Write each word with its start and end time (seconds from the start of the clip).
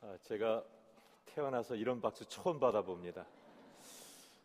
아, 0.00 0.16
제가 0.22 0.62
태어나서 1.26 1.74
이런 1.74 2.00
박수 2.00 2.24
처음 2.26 2.60
받아봅니다. 2.60 3.26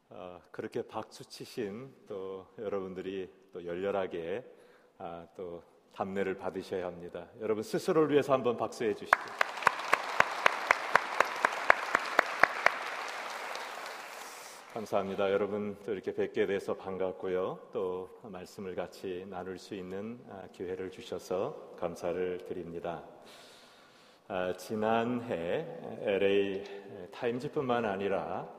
아, 0.09 0.39
그렇게 0.51 0.81
박수 0.81 1.23
치신 1.25 1.93
또 2.07 2.47
여러분들이 2.57 3.31
또 3.51 3.63
열렬하게 3.63 4.43
아, 4.97 5.27
또 5.35 5.63
담례를 5.93 6.37
받으셔야 6.37 6.87
합니다. 6.87 7.27
여러분 7.39 7.61
스스로를 7.61 8.11
위해서 8.11 8.33
한번 8.33 8.57
박수해 8.57 8.95
주시죠. 8.95 9.15
감사합니다. 14.73 15.31
여러분 15.31 15.77
또 15.85 15.93
이렇게 15.93 16.15
뵙게 16.15 16.47
돼서 16.47 16.75
반갑고요. 16.75 17.69
또 17.71 18.09
말씀을 18.23 18.73
같이 18.73 19.23
나눌 19.29 19.59
수 19.59 19.75
있는 19.75 20.19
기회를 20.51 20.89
주셔서 20.89 21.75
감사를 21.77 22.45
드립니다. 22.47 23.03
아, 24.35 24.51
지난해 24.53 25.63
LA 26.01 26.63
타임즈뿐만 27.11 27.85
아니라 27.85 28.49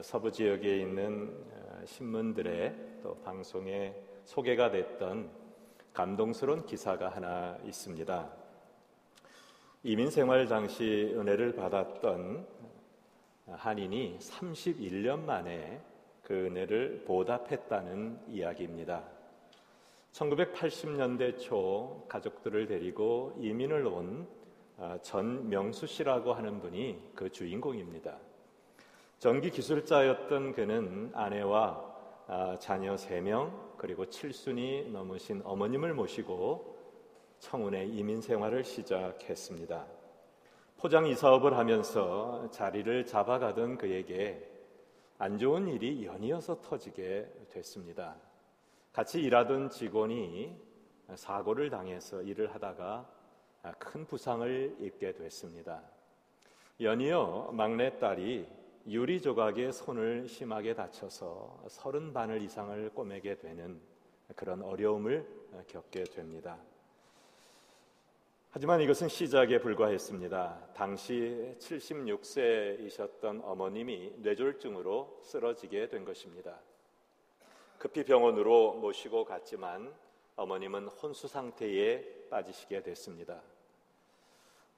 서부 0.00 0.32
지역에 0.32 0.78
있는 0.78 1.38
아, 1.52 1.84
신문들의 1.84 2.74
또 3.02 3.20
방송에 3.22 3.94
소개가 4.24 4.70
됐던 4.70 5.28
감동스러운 5.92 6.64
기사가 6.64 7.10
하나 7.10 7.58
있습니다. 7.62 8.32
이민 9.82 10.08
생활 10.08 10.48
당시 10.48 11.12
은혜를 11.14 11.56
받았던 11.56 12.46
한인이 13.50 14.16
31년 14.18 15.24
만에 15.24 15.82
그 16.22 16.46
은혜를 16.46 17.04
보답했다는 17.06 18.18
이야기입니다. 18.28 19.04
1980년대 20.12 21.38
초 21.38 22.06
가족들을 22.08 22.66
데리고 22.66 23.36
이민을 23.38 23.86
온 23.86 24.26
아, 24.26 24.41
전명수 25.02 25.86
씨라고 25.86 26.32
하는 26.32 26.60
분이 26.60 27.12
그 27.14 27.30
주인공입니다. 27.30 28.16
전기 29.18 29.50
기술자였던 29.50 30.52
그는 30.52 31.10
아내와 31.14 31.92
아, 32.26 32.56
자녀 32.58 32.94
3명 32.94 33.76
그리고 33.76 34.06
칠순이 34.06 34.90
넘으신 34.90 35.42
어머님을 35.44 35.94
모시고 35.94 36.78
청운의 37.40 37.90
이민 37.90 38.20
생활을 38.20 38.64
시작했습니다. 38.64 39.86
포장 40.76 41.06
이사업을 41.06 41.56
하면서 41.56 42.48
자리를 42.50 43.06
잡아가던 43.06 43.78
그에게 43.78 44.48
안 45.18 45.38
좋은 45.38 45.68
일이 45.68 46.04
연이어서 46.04 46.60
터지게 46.60 47.28
됐습니다. 47.50 48.16
같이 48.92 49.20
일하던 49.20 49.70
직원이 49.70 50.56
사고를 51.14 51.70
당해서 51.70 52.22
일을 52.22 52.52
하다가 52.54 52.84
아, 52.84 53.21
큰 53.78 54.04
부상을 54.04 54.76
입게 54.80 55.12
됐습니다. 55.12 55.82
연이어 56.80 57.50
막내딸이 57.52 58.46
유리 58.88 59.22
조각에 59.22 59.70
손을 59.70 60.26
심하게 60.28 60.74
다쳐서 60.74 61.62
서른 61.68 62.12
바늘 62.12 62.42
이상을 62.42 62.90
꼬매게 62.90 63.38
되는 63.38 63.80
그런 64.34 64.62
어려움을 64.62 65.24
겪게 65.68 66.04
됩니다. 66.04 66.58
하지만 68.50 68.80
이것은 68.80 69.08
시작에 69.08 69.60
불과했습니다. 69.60 70.72
당시 70.74 71.54
76세이셨던 71.58 73.42
어머님이 73.44 74.14
뇌졸중으로 74.18 75.20
쓰러지게 75.22 75.88
된 75.88 76.04
것입니다. 76.04 76.58
급히 77.78 78.04
병원으로 78.04 78.74
모시고 78.74 79.24
갔지만 79.24 79.94
어머님은 80.36 80.88
혼수 80.88 81.28
상태에 81.28 82.28
빠지시게 82.28 82.82
됐습니다. 82.82 83.40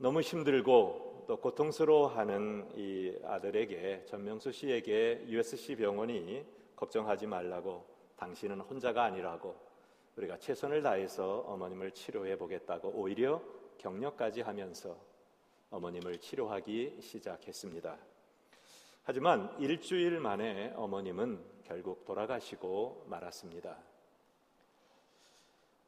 너무 0.05 0.21
힘들고 0.21 1.25
또 1.27 1.39
고통스러워하는 1.39 2.73
이 2.77 3.17
아들에게 3.25 4.05
전명수 4.05 4.53
씨에게 4.53 5.25
USC 5.29 5.77
병원이 5.77 6.45
걱정하지 6.77 7.27
말라고 7.27 7.87
당신은 8.19 8.61
혼자가 8.61 9.05
아니라고 9.05 9.57
우리가 10.17 10.37
최선을 10.37 10.83
다해서 10.83 11.39
어머님을 11.47 11.93
치료해 11.93 12.37
보겠다고 12.37 12.91
오히려 12.91 13.41
격려까지 13.79 14.43
하면서 14.43 14.95
어머님을 15.71 16.19
치료하기 16.19 16.99
시작했습니다. 17.01 17.97
하지만 19.05 19.57
일주일 19.59 20.21
만에 20.21 20.75
어머님은 20.77 21.43
결국 21.65 22.05
돌아가시고 22.05 23.07
말았습니다. 23.09 23.79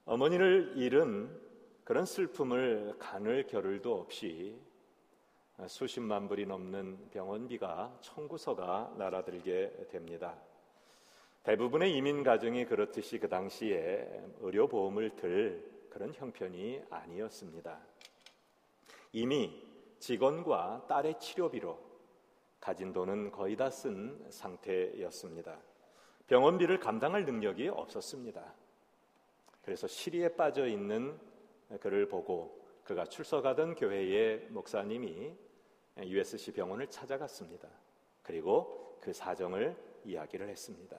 어머니를 0.07 0.73
잃은 0.77 1.46
그런 1.87 2.05
슬픔을 2.05 2.97
가눌 2.99 3.47
겨를도 3.47 3.95
없이 3.95 4.59
수십만 5.69 6.27
불이 6.27 6.45
넘는 6.45 7.11
병원비가 7.13 7.99
청구서가 8.01 8.95
날아들게 8.99 9.87
됩니다. 9.89 10.37
대부분의 11.45 11.95
이민 11.95 12.25
가정이 12.25 12.65
그렇듯이 12.65 13.21
그 13.21 13.29
당시에 13.29 14.21
의료 14.41 14.67
보험을 14.67 15.15
들 15.15 15.87
그런 15.89 16.13
형편이 16.13 16.83
아니었습니다. 16.91 17.79
이미 19.13 19.63
직원과 20.01 20.87
딸의 20.89 21.21
치료비로 21.21 21.79
가진 22.59 22.93
돈은 22.93 23.31
거의 23.31 23.55
다 23.55 23.71
쓴 23.71 24.27
상태였습니다. 24.29 25.57
병원비를 26.27 26.81
감당할 26.81 27.25
능력이 27.25 27.69
없었습니다. 27.69 28.43
그래서 29.63 29.87
시리에 29.87 30.31
빠져 30.31 30.67
있는 30.67 31.17
그를 31.81 32.09
보고 32.09 32.65
그가 32.85 33.05
출석하던 33.05 33.75
교회의 33.75 34.49
목사님이 34.51 35.35
USC 35.99 36.53
병원을 36.53 36.89
찾아갔습니다. 36.89 37.69
그리고 38.23 38.99
그 39.01 39.13
사정을 39.13 39.77
이야기를 40.05 40.49
했습니다. 40.49 40.97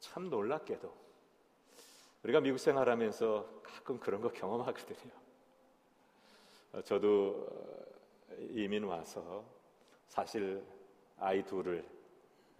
참 0.00 0.30
놀랍게도 0.30 0.92
우리가 2.22 2.40
미국 2.40 2.58
생활하면서 2.58 3.60
가끔 3.62 3.98
그런 3.98 4.20
거 4.20 4.30
경험하거든요. 4.30 5.12
어, 6.72 6.82
저도 6.82 7.46
어, 7.50 8.34
이민 8.50 8.84
와서 8.84 9.44
사실 10.06 10.62
아이 11.18 11.44
둘을 11.44 11.84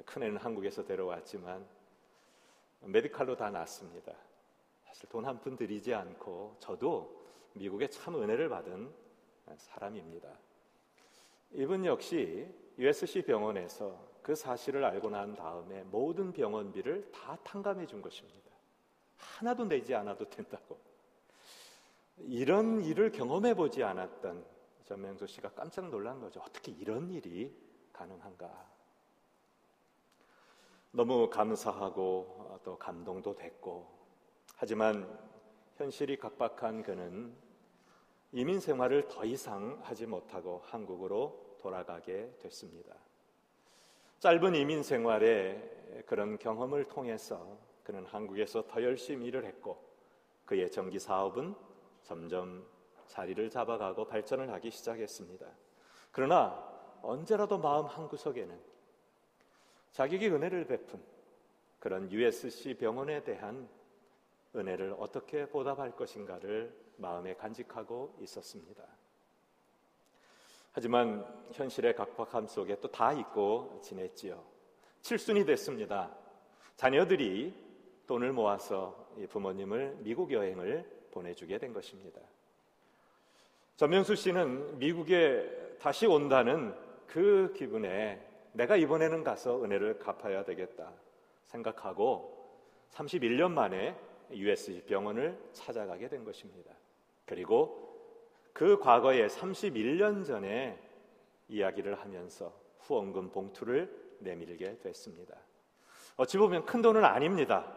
큰애는 0.05 0.37
한국에서 0.39 0.85
데려왔지만 0.85 1.67
메디칼로 2.81 3.37
다 3.37 3.51
낳습니다. 3.51 4.13
사실 4.85 5.09
돈 5.09 5.25
한 5.27 5.41
푼 5.41 5.57
들이지 5.57 5.93
않고 5.95 6.57
저도 6.61 7.18
미국의 7.59 7.91
참 7.91 8.21
은혜를 8.21 8.49
받은 8.49 8.93
사람입니다. 9.57 10.29
이분 11.53 11.85
역시 11.85 12.49
USC 12.79 13.23
병원에서 13.23 14.09
그 14.23 14.35
사실을 14.35 14.85
알고 14.85 15.11
난 15.11 15.35
다음에 15.35 15.83
모든 15.85 16.33
병원비를 16.33 17.11
다 17.13 17.37
탕감해 17.45 17.87
준 17.87 18.03
것입니다. 18.03 18.51
하나도 19.17 19.65
내지 19.65 19.95
않아도 19.95 20.29
된다고. 20.29 20.79
이런 22.19 22.83
일을 22.83 23.11
경험해 23.11 23.55
보지 23.55 23.83
않았던 23.83 24.45
전명수 24.85 25.27
씨가 25.27 25.51
깜짝 25.51 25.89
놀란 25.89 26.21
거죠. 26.21 26.41
어떻게 26.41 26.73
이런 26.73 27.11
일이 27.11 27.55
가능한가? 27.93 28.69
너무 30.93 31.29
감사하고 31.29 32.61
또 32.65 32.79
감동도 32.79 33.37
됐고 33.37 33.99
하지만 34.57 35.09
현실이 35.77 36.19
각박한 36.19 36.83
그는 36.83 37.37
이민 38.33 38.61
생활을 38.61 39.09
더 39.09 39.25
이상 39.25 39.79
하지 39.83 40.07
못하고 40.07 40.61
한국으로 40.65 41.57
돌아가게 41.59 42.31
됐습니다. 42.41 42.95
짧은 44.19 44.55
이민 44.55 44.83
생활의 44.83 46.05
그런 46.07 46.39
경험을 46.39 46.85
통해서 46.85 47.59
그는 47.83 48.05
한국에서 48.05 48.67
더 48.67 48.83
열심히 48.83 49.27
일을 49.27 49.45
했고 49.45 49.83
그의 50.45 50.71
전기 50.71 50.99
사업은 50.99 51.55
점점 52.03 52.67
자리를 53.07 53.49
잡아가고 53.49 54.07
발전을 54.07 54.53
하기 54.53 54.71
시작했습니다. 54.71 55.47
그러나 56.13 56.69
언제라도 57.01 57.59
마음 57.59 57.87
한구석에는 57.87 58.61
자기에게 59.93 60.29
은혜를 60.29 60.67
베푼 60.67 61.03
그런 61.79 62.11
USC 62.11 62.75
병원에 62.75 63.23
대한 63.23 63.69
은혜를 64.55 64.97
어떻게 64.99 65.47
보답할 65.47 65.93
것인가를 65.93 66.88
마음에 66.99 67.35
간직하고 67.35 68.17
있었습니다. 68.21 68.83
하지만 70.73 71.25
현실의 71.53 71.95
각박함 71.97 72.47
속에 72.47 72.79
또 72.81 72.89
다 72.89 73.13
잊고 73.13 73.81
지냈지요. 73.83 74.45
칠순이 75.03 75.45
됐습니다. 75.47 76.15
자녀들이 76.77 77.55
돈을 78.07 78.33
모아서 78.33 79.09
부모님을 79.29 79.99
미국 80.01 80.33
여행을 80.33 81.09
보내주게 81.11 81.59
된 81.59 81.73
것입니다. 81.73 82.21
전명수 83.77 84.15
씨는 84.17 84.79
미국에 84.79 85.77
다시 85.81 86.07
온다는 86.07 86.75
그 87.07 87.53
기분에 87.57 88.25
내가 88.53 88.77
이번에는 88.77 89.23
가서 89.25 89.63
은혜를 89.63 89.99
갚아야 89.99 90.45
되겠다 90.45 90.93
생각하고 91.45 92.37
31년 92.91 93.53
만에 93.53 93.97
USG 94.31 94.83
병원을 94.83 95.39
찾아가게 95.53 96.09
된 96.09 96.25
것입니다. 96.25 96.78
그리고 97.29 97.87
그 98.53 98.79
과거에 98.79 99.27
31년 99.27 100.27
전에 100.27 100.83
이야기를 101.49 102.01
하면서 102.01 102.53
후원금 102.81 103.31
봉투를 103.31 104.17
내밀게 104.21 104.79
됐습니다. 104.79 105.37
어찌 106.17 106.39
보면 106.39 106.65
큰 106.65 106.83
돈은 106.83 107.05
아닙니다. 107.05 107.73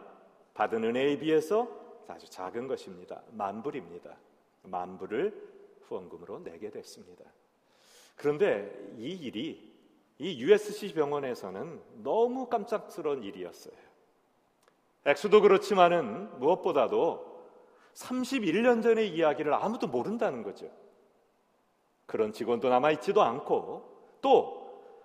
받은 0.54 0.82
은혜에 0.82 1.18
비해서 1.18 1.68
아주 2.08 2.28
작은 2.28 2.66
것입니다. 2.66 3.22
만불입니다. 3.30 4.16
만불을 4.62 5.50
후원금으로 5.82 6.42
내게 6.42 6.70
됐습니다. 6.70 7.24
그런데 8.16 8.92
이 8.96 9.12
일이 9.12 9.72
이 10.18 10.40
USC 10.42 10.94
병원에서는 10.94 11.80
너무 12.02 12.48
깜짝스러운 12.48 13.22
일이었어요. 13.22 13.74
엑스도 15.04 15.40
그렇지만은 15.40 16.38
무엇보다도 16.38 17.31
31년 17.94 18.82
전의 18.82 19.10
이야기를 19.10 19.52
아무도 19.54 19.86
모른다는 19.86 20.42
거죠. 20.42 20.70
그런 22.06 22.32
직원도 22.32 22.68
남아있지도 22.68 23.22
않고 23.22 24.18
또 24.20 24.62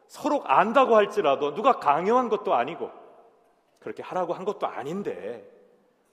서로 0.07 0.43
안다고 0.45 0.95
할지라도 0.95 1.53
누가 1.53 1.79
강요한 1.79 2.29
것도 2.29 2.53
아니고 2.53 2.91
그렇게 3.79 4.03
하라고 4.03 4.33
한 4.33 4.45
것도 4.45 4.67
아닌데 4.67 5.49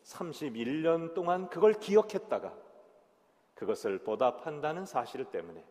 31년 0.05 1.15
동안 1.15 1.49
그걸 1.49 1.75
기억했다가 1.75 2.53
그것을 3.55 3.99
보답한다는 3.99 4.85
사실 4.85 5.25
때문에 5.25 5.65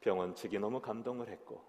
병원 0.00 0.34
측이 0.34 0.58
너무 0.58 0.80
감동을 0.80 1.28
했고 1.28 1.62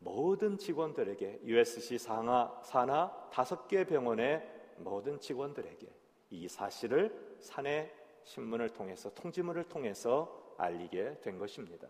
모든 0.00 0.58
직원들에게 0.58 1.40
USC 1.44 1.98
상하, 1.98 2.52
산하 2.62 3.10
다섯 3.30 3.66
개 3.66 3.84
병원의 3.84 4.46
모든 4.76 5.18
직원들에게 5.18 5.86
이 6.30 6.48
사실을 6.48 7.27
사내 7.40 7.90
신문을 8.24 8.70
통해서 8.70 9.12
통지문을 9.14 9.64
통해서 9.64 10.54
알리게 10.58 11.20
된 11.22 11.38
것입니다. 11.38 11.88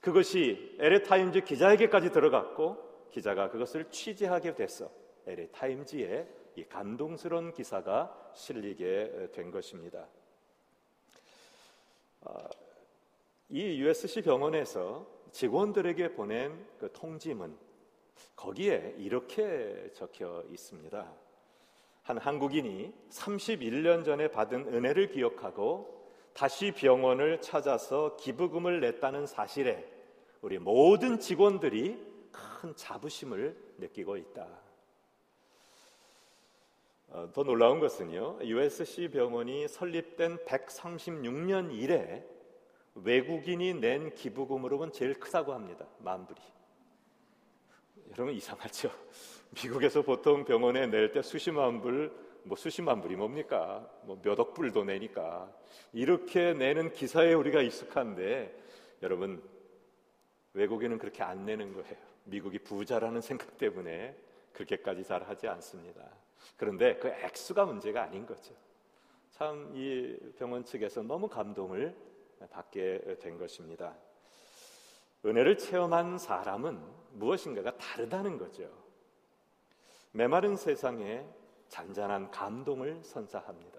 그것이 0.00 0.76
LA 0.78 1.02
타임즈 1.02 1.42
기자에게까지 1.42 2.10
들어갔고 2.10 3.08
기자가 3.10 3.50
그것을 3.50 3.90
취재하게 3.90 4.54
돼서 4.54 4.90
LA 5.26 5.50
타임즈에 5.52 6.26
이 6.56 6.64
감동스러운 6.64 7.52
기사가 7.52 8.32
실리게 8.34 9.30
된 9.32 9.50
것입니다. 9.50 10.06
아, 12.22 12.48
이 13.48 13.80
USC 13.80 14.22
병원에서 14.22 15.06
직원들에게 15.32 16.14
보낸 16.14 16.66
그 16.78 16.90
통지문 16.92 17.56
거기에 18.36 18.94
이렇게 18.98 19.90
적혀 19.92 20.44
있습니다. 20.50 21.19
한 22.10 22.18
한국인이 22.18 22.92
31년 23.08 24.04
전에 24.04 24.32
받은 24.32 24.74
은혜를 24.74 25.12
기억하고 25.12 26.10
다시 26.32 26.72
병원을 26.72 27.40
찾아서 27.40 28.16
기부금을 28.16 28.80
냈다는 28.80 29.28
사실에 29.28 29.88
우리 30.42 30.58
모든 30.58 31.20
직원들이 31.20 32.04
큰 32.32 32.74
자부심을 32.74 33.56
느끼고 33.78 34.16
있다. 34.16 34.48
어, 37.10 37.30
더 37.32 37.44
놀라운 37.44 37.78
것은요, 37.78 38.40
USC 38.42 39.10
병원이 39.10 39.68
설립된 39.68 40.38
136년 40.38 41.72
이래 41.72 42.26
외국인이 42.96 43.74
낸 43.74 44.12
기부금으로는 44.14 44.92
제일 44.92 45.14
크다고 45.14 45.52
합니다. 45.52 45.86
만불이. 45.98 46.40
여러분 48.10 48.34
이상하죠? 48.34 48.90
미국에서 49.50 50.02
보통 50.02 50.44
병원에 50.44 50.86
낼 50.86 51.12
때 51.12 51.22
수십만 51.22 51.80
불, 51.80 52.12
뭐 52.44 52.56
수십만 52.56 53.00
불이 53.00 53.16
뭡니까? 53.16 53.88
뭐 54.04 54.20
몇억 54.22 54.54
불도 54.54 54.84
내니까 54.84 55.52
이렇게 55.92 56.54
내는 56.54 56.92
기사에 56.92 57.34
우리가 57.34 57.60
익숙한데 57.62 58.56
여러분 59.02 59.42
외국인은 60.54 60.98
그렇게 60.98 61.22
안 61.22 61.44
내는 61.44 61.72
거예요. 61.74 61.96
미국이 62.24 62.58
부자라는 62.58 63.20
생각 63.20 63.58
때문에 63.58 64.16
그렇게까지 64.52 65.04
잘 65.04 65.22
하지 65.24 65.48
않습니다. 65.48 66.02
그런데 66.56 66.96
그 66.96 67.08
액수가 67.08 67.64
문제가 67.66 68.02
아닌 68.04 68.26
거죠. 68.26 68.54
참 69.30 69.72
이 69.74 70.16
병원 70.38 70.64
측에서 70.64 71.02
너무 71.02 71.28
감동을 71.28 71.96
받게 72.50 73.16
된 73.20 73.38
것입니다. 73.38 73.94
은혜를 75.24 75.58
체험한 75.58 76.18
사람은 76.18 76.78
무엇인가가 77.12 77.76
다르다는 77.76 78.38
거죠. 78.38 78.70
메마른 80.12 80.56
세상에 80.56 81.24
잔잔한 81.68 82.30
감동을 82.30 83.00
선사합니다. 83.02 83.78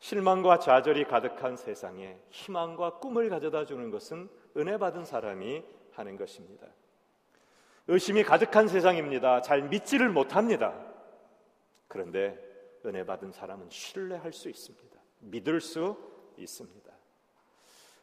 실망과 0.00 0.58
좌절이 0.58 1.04
가득한 1.04 1.56
세상에 1.56 2.18
희망과 2.30 2.98
꿈을 2.98 3.28
가져다 3.28 3.64
주는 3.64 3.90
것은 3.90 4.28
은혜 4.56 4.78
받은 4.78 5.04
사람이 5.04 5.64
하는 5.92 6.16
것입니다. 6.16 6.66
의심이 7.88 8.22
가득한 8.22 8.68
세상입니다. 8.68 9.40
잘 9.42 9.62
믿지를 9.62 10.10
못합니다. 10.10 10.74
그런데 11.88 12.38
은혜 12.84 13.04
받은 13.04 13.32
사람은 13.32 13.70
신뢰할 13.70 14.32
수 14.32 14.48
있습니다. 14.48 14.98
믿을 15.20 15.60
수 15.60 15.96
있습니다. 16.36 16.92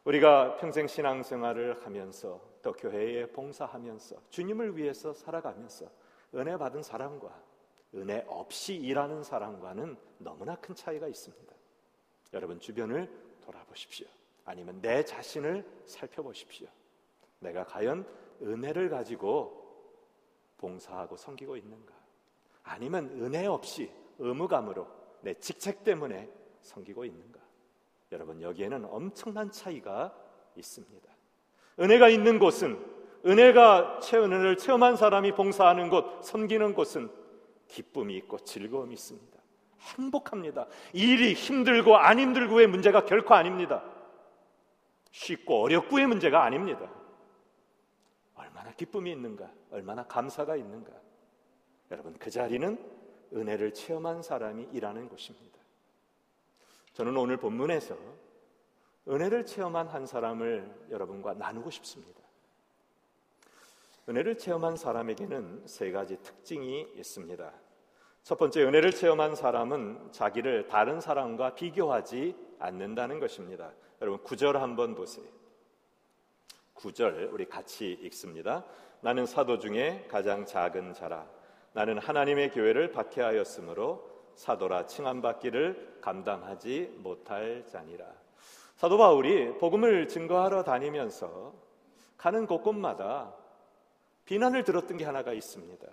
우리가 0.04 0.56
평생 0.56 0.86
신앙생활을 0.86 1.84
하면서 1.84 2.40
또 2.62 2.72
교회에 2.72 3.26
봉사하면서 3.26 4.16
주님을 4.30 4.76
위해서 4.76 5.12
살아가면서 5.12 5.86
은혜 6.36 6.56
받은 6.56 6.82
사람과 6.82 7.42
은혜 7.94 8.24
없이 8.28 8.74
일하는 8.74 9.22
사람과는 9.22 9.96
너무나 10.18 10.56
큰 10.56 10.74
차이가 10.74 11.08
있습니다. 11.08 11.54
여러분 12.34 12.60
주변을 12.60 13.10
돌아보십시오. 13.40 14.06
아니면 14.44 14.80
내 14.80 15.04
자신을 15.04 15.64
살펴보십시오. 15.86 16.68
내가 17.40 17.64
과연 17.64 18.06
은혜를 18.42 18.90
가지고 18.90 19.64
봉사하고 20.58 21.16
섬기고 21.16 21.56
있는가? 21.56 21.94
아니면 22.62 23.10
은혜 23.22 23.46
없이 23.46 23.90
의무감으로 24.18 24.86
내 25.22 25.34
직책 25.34 25.84
때문에 25.84 26.30
섬기고 26.62 27.04
있는가? 27.04 27.40
여러분 28.12 28.40
여기에는 28.40 28.84
엄청난 28.86 29.50
차이가 29.50 30.14
있습니다. 30.54 31.08
은혜가 31.78 32.08
있는 32.08 32.38
곳은 32.38 32.95
은혜가 33.26 34.00
은혜를 34.14 34.56
체험한 34.56 34.96
사람이 34.96 35.32
봉사하는 35.32 35.90
곳, 35.90 36.22
섬기는 36.24 36.74
곳은 36.74 37.10
기쁨이 37.66 38.16
있고 38.18 38.38
즐거움이 38.38 38.94
있습니다. 38.94 39.36
행복합니다. 39.80 40.66
일이 40.92 41.32
힘들고 41.32 41.96
안 41.96 42.18
힘들고의 42.18 42.68
문제가 42.68 43.04
결코 43.04 43.34
아닙니다. 43.34 43.84
쉽고 45.10 45.62
어렵고의 45.62 46.06
문제가 46.06 46.44
아닙니다. 46.44 46.90
얼마나 48.34 48.70
기쁨이 48.72 49.10
있는가, 49.10 49.50
얼마나 49.70 50.04
감사가 50.04 50.56
있는가. 50.56 50.92
여러분, 51.90 52.14
그 52.18 52.30
자리는 52.30 52.78
은혜를 53.32 53.74
체험한 53.74 54.22
사람이 54.22 54.68
일하는 54.72 55.08
곳입니다. 55.08 55.58
저는 56.92 57.16
오늘 57.16 57.36
본문에서 57.36 57.96
은혜를 59.08 59.46
체험한 59.46 59.88
한 59.88 60.06
사람을 60.06 60.88
여러분과 60.90 61.34
나누고 61.34 61.70
싶습니다. 61.70 62.25
은혜를 64.08 64.38
체험한 64.38 64.76
사람에게는 64.76 65.62
세 65.66 65.90
가지 65.90 66.16
특징이 66.22 66.86
있습니다. 66.94 67.52
첫 68.22 68.38
번째, 68.38 68.62
은혜를 68.62 68.92
체험한 68.92 69.34
사람은 69.34 70.12
자기를 70.12 70.68
다른 70.68 71.00
사람과 71.00 71.54
비교하지 71.54 72.36
않는다는 72.58 73.18
것입니다. 73.20 73.72
여러분, 74.00 74.22
구절 74.22 74.56
한번 74.56 74.94
보세요. 74.94 75.26
구절 76.74 77.30
우리 77.32 77.46
같이 77.46 77.92
읽습니다. 78.02 78.64
나는 79.00 79.26
사도 79.26 79.58
중에 79.58 80.06
가장 80.08 80.44
작은 80.44 80.92
자라. 80.94 81.26
나는 81.72 81.98
하나님의 81.98 82.50
교회를 82.50 82.92
박해하였으므로 82.92 84.08
사도라 84.34 84.86
칭함받기를 84.86 85.98
감당하지 86.00 86.96
못할 86.98 87.64
자니라. 87.66 88.06
사도 88.76 88.98
바울이 88.98 89.56
복음을 89.58 90.08
증거하러 90.08 90.62
다니면서 90.62 91.54
가는 92.16 92.46
곳곳마다 92.46 93.34
비난을 94.26 94.64
들었던 94.64 94.96
게 94.96 95.04
하나가 95.04 95.32
있습니다. 95.32 95.86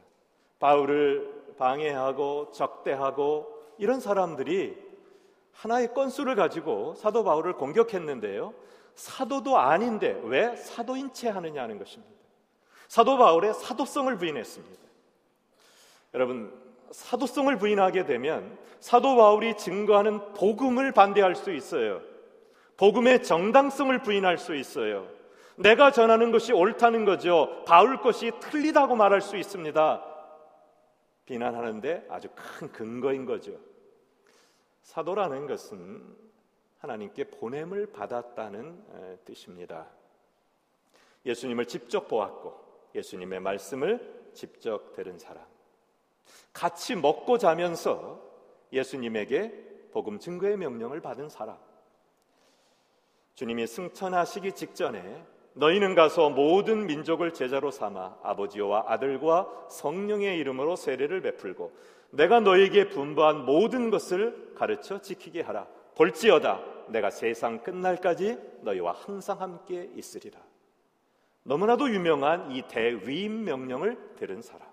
바울을 0.60 1.56
방해하고 1.58 2.52
적대하고 2.52 3.48
이런 3.78 4.00
사람들이 4.00 4.78
하나의 5.52 5.94
건수를 5.94 6.36
가지고 6.36 6.96
사도 6.96 7.24
바울을 7.24 7.54
공격했는데요. 7.54 8.54
사도도 8.96 9.58
아닌데 9.58 10.20
왜 10.24 10.56
사도인 10.56 11.14
채 11.14 11.30
하느냐 11.30 11.66
는 11.68 11.78
것입니다. 11.78 12.14
사도 12.88 13.18
바울의 13.18 13.54
사도성을 13.54 14.16
부인했습니다. 14.18 14.84
여러분, 16.14 16.54
사도성을 16.92 17.58
부인하게 17.58 18.06
되면 18.06 18.58
사도 18.80 19.16
바울이 19.16 19.58
증거하는 19.58 20.34
복음을 20.34 20.92
반대할 20.92 21.36
수 21.36 21.52
있어요. 21.52 22.02
복음의 22.78 23.24
정당성을 23.24 23.98
부인할 24.04 24.38
수 24.38 24.56
있어요. 24.56 25.08
내가 25.56 25.92
전하는 25.92 26.32
것이 26.32 26.52
옳다는 26.52 27.06
거죠. 27.06 27.64
바울 27.66 28.02
것이 28.02 28.32
틀리다고 28.40 28.96
말할 28.96 29.22
수 29.22 29.38
있습니다. 29.38 30.04
비난하는데 31.26 32.08
아주 32.10 32.30
큰 32.36 32.72
근거인 32.72 33.26
거죠. 33.26 33.58
사도라는 34.82 35.48
것은 35.48 36.04
하나님께 36.80 37.26
보냄을 37.26 37.88
받았다는 37.88 39.22
뜻입니다. 39.24 39.88
예수님을 41.26 41.66
직접 41.66 42.08
보았고 42.08 42.62
예수님의 42.96 43.40
말씀을 43.40 44.32
직접 44.34 44.94
들은 44.94 45.18
사람. 45.18 45.46
같이 46.52 46.96
먹고 46.96 47.38
자면서 47.38 48.22
예수님에게 48.72 49.90
복음 49.92 50.20
증거의 50.20 50.58
명령을 50.58 51.00
받은 51.00 51.30
사람. 51.30 51.58
주님이 53.36 53.66
승천하시기 53.66 54.52
직전에 54.52 55.33
너희는 55.54 55.96
가서 55.96 56.30
모든 56.30 56.88
민족을 56.88 57.34
제자로 57.34 57.72
삼아 57.72 58.18
아버지와 58.24 58.86
아들과 58.88 59.68
성령의 59.70 60.38
이름으로 60.40 60.76
세례를 60.76 61.22
베풀고 61.22 61.72
내가 62.12 62.40
너에게 62.40 62.90
분부한 62.90 63.46
모든 63.46 63.90
것을 63.90 64.54
가르쳐 64.56 65.02
지키게 65.02 65.42
하라. 65.42 65.68
볼지어다 65.96 66.62
내가 66.88 67.10
세상 67.10 67.64
끝날까지 67.64 68.38
너희와 68.62 68.94
항상 68.94 69.42
함께 69.42 69.90
있으리라. 69.96 70.40
너무나도 71.44 71.90
유명한 71.90 72.52
이 72.52 72.64
대위임 72.68 73.44
명령을 73.46 74.16
들은 74.16 74.42
사람. 74.42 74.68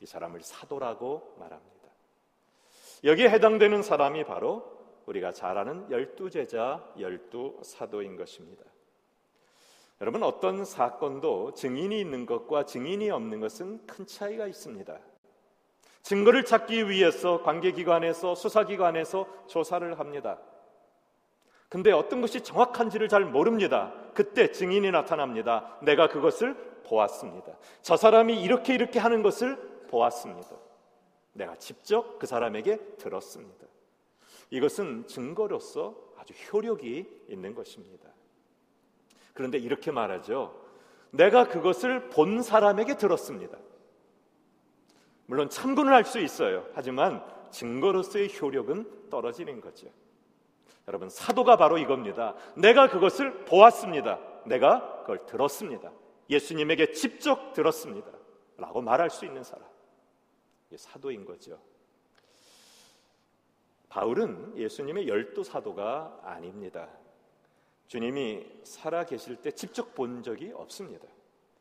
이 0.00 0.06
사람을 0.06 0.42
사도라고 0.42 1.36
말합니다. 1.38 1.70
여기에 3.04 3.30
해당되는 3.30 3.82
사람이 3.82 4.24
바로 4.24 4.78
우리가 5.06 5.32
잘 5.32 5.56
아는 5.56 5.90
열두 5.90 6.30
제자, 6.30 6.84
열두 6.98 7.60
사도인 7.62 8.16
것입니다. 8.16 8.64
여러분 10.00 10.22
어떤 10.22 10.64
사건도 10.64 11.52
증인이 11.52 11.98
있는 12.00 12.24
것과 12.24 12.64
증인이 12.64 13.10
없는 13.10 13.40
것은 13.40 13.86
큰 13.86 14.06
차이가 14.06 14.46
있습니다. 14.46 14.98
증거를 16.02 16.44
찾기 16.46 16.88
위해서 16.88 17.42
관계기관에서 17.42 18.34
수사기관에서 18.34 19.26
조사를 19.46 19.98
합니다. 19.98 20.38
근데 21.68 21.92
어떤 21.92 22.22
것이 22.22 22.40
정확한지를 22.40 23.08
잘 23.08 23.24
모릅니다. 23.26 23.92
그때 24.14 24.50
증인이 24.50 24.90
나타납니다. 24.90 25.78
내가 25.82 26.08
그것을 26.08 26.54
보았습니다. 26.84 27.52
저 27.82 27.96
사람이 27.96 28.42
이렇게 28.42 28.74
이렇게 28.74 28.98
하는 28.98 29.22
것을 29.22 29.56
보았습니다. 29.88 30.56
내가 31.34 31.54
직접 31.56 32.18
그 32.18 32.26
사람에게 32.26 32.78
들었습니다. 32.96 33.66
이것은 34.48 35.06
증거로서 35.06 35.94
아주 36.16 36.32
효력이 36.50 37.26
있는 37.28 37.54
것입니다. 37.54 38.08
그런데 39.34 39.58
이렇게 39.58 39.90
말하죠. 39.90 40.58
내가 41.10 41.48
그것을 41.48 42.08
본 42.10 42.42
사람에게 42.42 42.96
들었습니다. 42.96 43.58
물론 45.26 45.48
참고는 45.48 45.92
할 45.92 46.04
수 46.04 46.18
있어요. 46.18 46.66
하지만 46.74 47.24
증거로서의 47.50 48.30
효력은 48.40 49.08
떨어지는 49.10 49.60
거죠. 49.60 49.88
여러분, 50.88 51.08
사도가 51.08 51.56
바로 51.56 51.78
이겁니다. 51.78 52.34
내가 52.56 52.88
그것을 52.88 53.44
보았습니다. 53.44 54.18
내가 54.46 55.00
그걸 55.00 55.24
들었습니다. 55.26 55.92
예수님에게 56.28 56.92
직접 56.92 57.52
들었습니다. 57.52 58.10
라고 58.56 58.80
말할 58.80 59.10
수 59.10 59.24
있는 59.24 59.44
사람. 59.44 59.64
사도인 60.74 61.24
거죠. 61.24 61.60
바울은 63.88 64.56
예수님의 64.56 65.08
열두 65.08 65.42
사도가 65.42 66.20
아닙니다. 66.22 66.88
주님이 67.90 68.46
살아 68.62 69.04
계실 69.04 69.34
때 69.34 69.50
직접 69.50 69.96
본 69.96 70.22
적이 70.22 70.52
없습니다. 70.54 71.08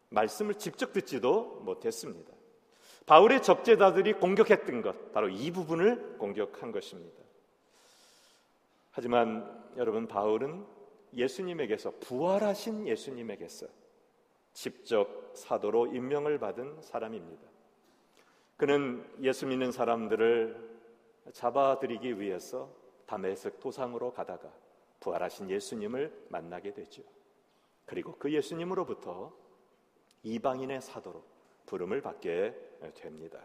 말씀을 0.09 0.53
직접 0.53 0.93
듣지도 0.93 1.59
못했습니다. 1.65 2.31
바울의 3.07 3.41
적재자들이 3.41 4.13
공격했던 4.13 4.83
것, 4.83 5.11
바로 5.11 5.27
이 5.27 5.49
부분을 5.49 6.19
공격한 6.19 6.71
것입니다. 6.71 7.17
하지만 8.91 9.71
여러분, 9.75 10.07
바울은 10.07 10.67
예수님에게서, 11.15 11.93
부활하신 11.99 12.87
예수님에게서 12.87 13.65
직접 14.53 15.31
사도로 15.33 15.87
임명을 15.87 16.37
받은 16.37 16.83
사람입니다. 16.83 17.41
그는 18.55 19.03
예수 19.23 19.47
믿는 19.47 19.71
사람들을 19.71 20.77
잡아들이기 21.33 22.19
위해서 22.19 22.71
담에색 23.07 23.59
도상으로 23.59 24.13
가다가 24.13 24.53
부활하신 24.99 25.49
예수님을 25.49 26.27
만나게 26.29 26.73
되죠. 26.73 27.03
그리고 27.85 28.15
그 28.17 28.31
예수님으로부터 28.31 29.31
이방인의 30.23 30.81
사도로 30.81 31.23
부름을 31.65 32.01
받게 32.01 32.53
됩니다. 32.95 33.39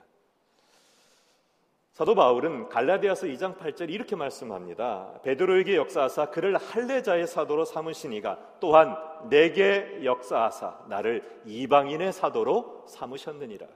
사도 1.92 2.16
바울은 2.16 2.68
갈라디아서 2.70 3.28
2장 3.28 3.56
8절 3.56 3.88
이렇게 3.88 4.16
말씀합니다. 4.16 5.20
베드로에게 5.22 5.76
역사하사 5.76 6.30
그를 6.30 6.56
할례자의 6.56 7.28
사도로 7.28 7.64
삼으시니가 7.64 8.56
또한 8.58 8.96
내게 9.28 10.00
역사하사 10.04 10.86
나를 10.88 11.22
이방인의 11.44 12.12
사도로 12.12 12.86
삼으셨느니라. 12.88 13.68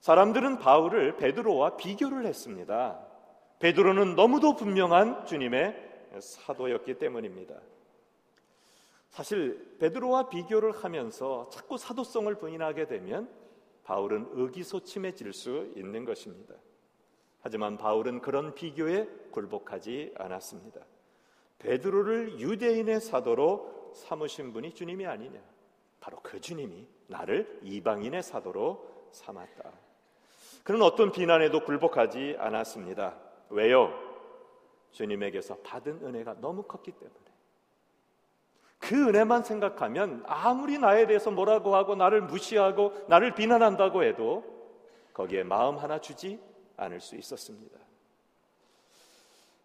사람들은 0.00 0.58
바울을 0.58 1.16
베드로와 1.16 1.76
비교를 1.76 2.26
했습니다. 2.26 2.98
베드로는 3.60 4.16
너무도 4.16 4.56
분명한 4.56 5.26
주님의 5.26 5.91
사도였기 6.20 6.98
때문입니다. 6.98 7.54
사실 9.10 9.76
베드로와 9.78 10.28
비교를 10.28 10.72
하면서 10.72 11.48
자꾸 11.50 11.76
사도성을 11.76 12.34
부인하게 12.36 12.86
되면 12.86 13.28
바울은 13.84 14.28
의기소침해질 14.32 15.32
수 15.32 15.72
있는 15.76 16.04
것입니다. 16.04 16.54
하지만 17.40 17.76
바울은 17.76 18.20
그런 18.20 18.54
비교에 18.54 19.06
굴복하지 19.32 20.14
않았습니다. 20.16 20.80
베드로를 21.58 22.38
유대인의 22.40 23.00
사도로 23.00 23.92
삼으신 23.94 24.52
분이 24.52 24.74
주님이 24.74 25.06
아니냐. 25.06 25.40
바로 26.00 26.18
그 26.22 26.40
주님이 26.40 26.86
나를 27.08 27.60
이방인의 27.62 28.22
사도로 28.22 29.08
삼았다. 29.12 29.72
그는 30.64 30.82
어떤 30.82 31.12
비난에도 31.12 31.64
굴복하지 31.64 32.36
않았습니다. 32.38 33.18
왜요? 33.50 34.11
주님에게서 34.92 35.56
받은 35.58 36.06
은혜가 36.06 36.36
너무 36.40 36.62
컸기 36.62 36.92
때문에. 36.92 37.18
그 38.78 39.08
은혜만 39.08 39.44
생각하면 39.44 40.24
아무리 40.26 40.78
나에 40.78 41.06
대해서 41.06 41.30
뭐라고 41.30 41.74
하고 41.74 41.94
나를 41.94 42.22
무시하고 42.22 43.04
나를 43.08 43.34
비난한다고 43.34 44.02
해도 44.02 44.44
거기에 45.12 45.44
마음 45.44 45.76
하나 45.76 46.00
주지 46.00 46.40
않을 46.76 47.00
수 47.00 47.16
있었습니다. 47.16 47.78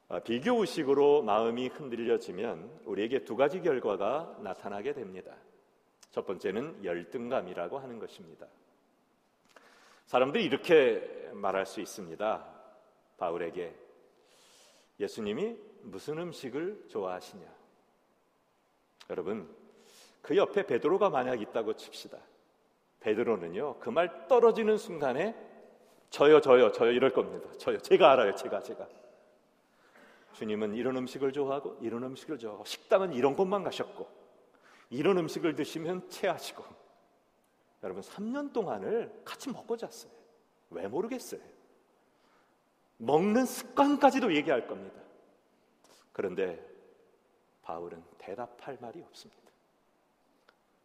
아, 0.10 0.20
비교 0.20 0.62
의식으로 0.62 1.24
마음이 1.24 1.68
흔들려지면 1.68 2.82
우리에게 2.86 3.26
두 3.26 3.36
가지 3.36 3.62
결과가 3.62 4.38
나타나게 4.42 4.94
됩니다. 4.94 5.36
첫 6.12 6.26
번째는 6.26 6.86
열등감이라고 6.86 7.80
하는 7.80 8.00
것입니다. 8.00 8.48
사람들이 10.06 10.46
이렇게 10.46 11.30
말할 11.34 11.66
수 11.66 11.82
있습니다. 11.82 12.46
바울에게 13.18 13.87
예수님이 15.00 15.58
무슨 15.84 16.18
음식을 16.20 16.86
좋아하시냐? 16.90 17.46
여러분, 19.10 19.48
그 20.22 20.36
옆에 20.36 20.66
베드로가 20.66 21.10
만약 21.10 21.42
있다고 21.42 21.76
칩시다. 21.76 22.18
베드로는요, 23.00 23.80
그 23.80 23.90
말 23.90 24.28
떨어지는 24.28 24.78
순간에 24.78 25.36
저요, 26.10 26.42
저요, 26.42 26.72
저요 26.72 26.92
이럴 26.92 27.14
겁니다. 27.14 27.50
저요, 27.58 27.78
제가 27.80 28.12
알아요, 28.12 28.36
제가, 28.36 28.62
제가. 28.62 28.88
주님은 30.34 30.76
이런 30.76 30.98
음식을 30.98 31.32
좋아하고, 31.32 31.78
이런 31.82 32.04
음식을 32.04 32.38
좋아하고, 32.38 32.66
식당은 32.66 33.14
이런 33.14 33.36
곳만 33.36 33.64
가셨고, 33.64 34.08
이런 34.90 35.18
음식을 35.18 35.56
드시면 35.56 36.10
체하시고, 36.10 36.64
여러분 37.84 38.02
3년 38.02 38.52
동안을 38.54 39.22
같이 39.24 39.50
먹고 39.52 39.78
잤어요. 39.78 40.12
왜 40.72 40.88
모르겠어요. 40.88 41.42
먹는 42.98 43.46
습관까지도 43.46 44.34
얘기할 44.36 44.68
겁니다. 44.68 45.00
그런데 46.12 46.60
바울은 47.62 48.04
대답할 48.18 48.78
말이 48.82 49.04
없습니다. 49.04 49.42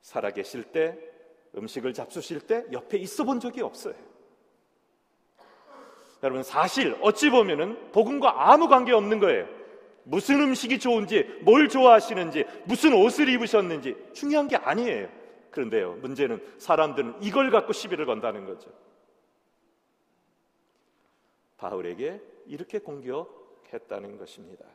살아계실 0.03 0.65
때 0.65 0.99
음식을 1.57 1.95
잡수실 1.95 2.41
때 2.41 2.65
옆에 2.73 2.99
있어 2.99 3.25
본 3.25 3.41
적이 3.41 3.63
없어요. 3.63 3.95
여러분 6.23 6.43
사실 6.43 6.97
어찌 7.01 7.31
보면은 7.31 7.91
복음과 7.93 8.51
아무 8.53 8.69
관계 8.69 8.93
없는 8.93 9.19
거예요. 9.19 9.49
무슨 10.05 10.41
음식이 10.41 10.79
좋은지, 10.79 11.25
뭘 11.43 11.69
좋아하시는지, 11.69 12.45
무슨 12.65 12.93
옷을 12.93 13.29
입으셨는지 13.29 13.97
중요한 14.13 14.49
게 14.49 14.57
아니에요. 14.57 15.09
그런데요, 15.51 15.95
문제는 16.01 16.43
사람들은 16.59 17.23
이걸 17.23 17.51
갖고 17.51 17.73
시비를 17.73 18.07
건다는 18.07 18.45
거죠. 18.47 18.71
바울에게 21.63 22.21
이렇게 22.47 22.81
공격했다는 22.81 24.19
것입니다. 24.19 24.67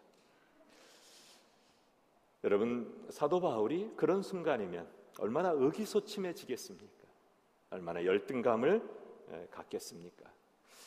여러분, 2.45 3.05
사도 3.09 3.41
바울이 3.41 3.91
그런 3.97 4.21
순간이면 4.21 4.87
얼마나 5.19 5.49
의기소침해지겠습니까? 5.49 6.87
얼마나 7.71 8.05
열등감을 8.05 8.81
갖겠습니까? 9.51 10.29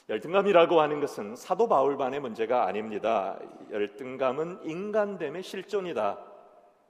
열등감이라고 0.09 0.81
하는 0.81 1.01
것은 1.01 1.37
사도 1.37 1.69
바울만의 1.69 2.21
문제가 2.21 2.67
아닙니다. 2.67 3.39
열등감은 3.71 4.65
인간됨의 4.65 5.43
실존이다. 5.43 6.19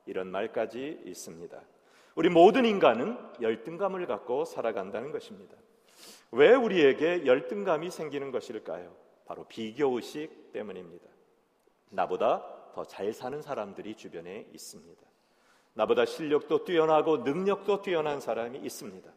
이런 0.06 0.28
말까지 0.28 1.02
있습니다. 1.04 1.60
우리 2.14 2.28
모든 2.28 2.64
인간은 2.64 3.18
열등감을 3.40 4.06
갖고 4.06 4.44
살아간다는 4.44 5.10
것입니다. 5.10 5.56
왜 6.32 6.54
우리에게 6.54 7.26
열등감이 7.26 7.90
생기는 7.90 8.30
것일까요? 8.30 8.94
바로 9.26 9.44
비교의식 9.44 10.52
때문입니다. 10.52 11.06
나보다 11.90 12.44
더 12.74 12.84
잘 12.84 13.12
사는 13.12 13.42
사람들이 13.42 13.96
주변에 13.96 14.46
있습니다. 14.54 15.02
나보다 15.74 16.04
실력도 16.04 16.64
뛰어나고 16.64 17.18
능력도 17.18 17.82
뛰어난 17.82 18.20
사람이 18.20 18.58
있습니다. 18.58 19.10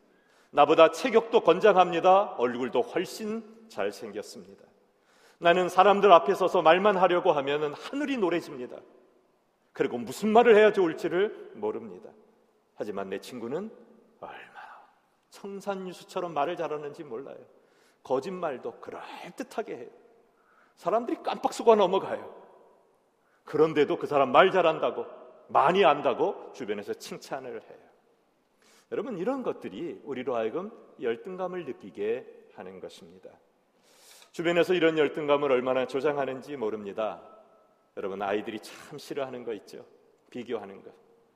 나보다 0.51 0.91
체격도 0.91 1.41
건장합니다. 1.41 2.35
얼굴도 2.37 2.81
훨씬 2.81 3.43
잘생겼습니다. 3.69 4.63
나는 5.39 5.69
사람들 5.69 6.11
앞에 6.11 6.35
서서 6.35 6.61
말만 6.61 6.97
하려고 6.97 7.31
하면 7.31 7.73
하늘이 7.73 8.17
노래집니다. 8.17 8.77
그리고 9.71 9.97
무슨 9.97 10.29
말을 10.29 10.55
해야 10.55 10.71
좋을지를 10.71 11.51
모릅니다. 11.55 12.09
하지만 12.75 13.09
내 13.09 13.19
친구는 13.19 13.71
얼마 14.19 14.52
나 15.33 15.41
청산유수처럼 15.41 16.33
말을 16.33 16.55
잘하는지 16.55 17.03
몰라요. 17.03 17.37
거짓말도 18.03 18.79
그럴듯하게 18.79 19.77
해요. 19.77 19.89
사람들이 20.75 21.23
깜빡 21.23 21.53
속아 21.53 21.75
넘어가요. 21.75 22.43
그런데도 23.43 23.97
그 23.97 24.07
사람 24.07 24.31
말 24.31 24.51
잘한다고, 24.51 25.05
많이 25.47 25.83
안다고 25.83 26.51
주변에서 26.53 26.93
칭찬을 26.93 27.61
해요. 27.61 27.79
여러분, 28.91 29.17
이런 29.17 29.43
것들이 29.43 30.01
우리로 30.03 30.35
하여금 30.35 30.71
열등감을 31.01 31.65
느끼게 31.65 32.49
하는 32.55 32.79
것입니다. 32.79 33.29
주변에서 34.31 34.73
이런 34.73 34.97
열등감을 34.97 35.51
얼마나 35.51 35.85
조장하는지 35.87 36.57
모릅니다. 36.57 37.21
여러분, 37.97 38.21
아이들이 38.21 38.59
참 38.59 38.97
싫어하는 38.97 39.43
거 39.43 39.53
있죠? 39.53 39.85
비교하는 40.29 40.83
것. 40.83 40.93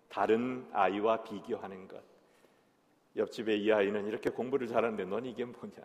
다른 0.10 0.68
아이와 0.72 1.24
비교하는 1.24 1.88
것. 1.88 2.17
옆집의 3.18 3.62
이 3.64 3.72
아이는 3.72 4.06
이렇게 4.06 4.30
공부를 4.30 4.68
잘하는데 4.68 5.06
넌 5.06 5.26
이게 5.26 5.44
뭐냐? 5.44 5.78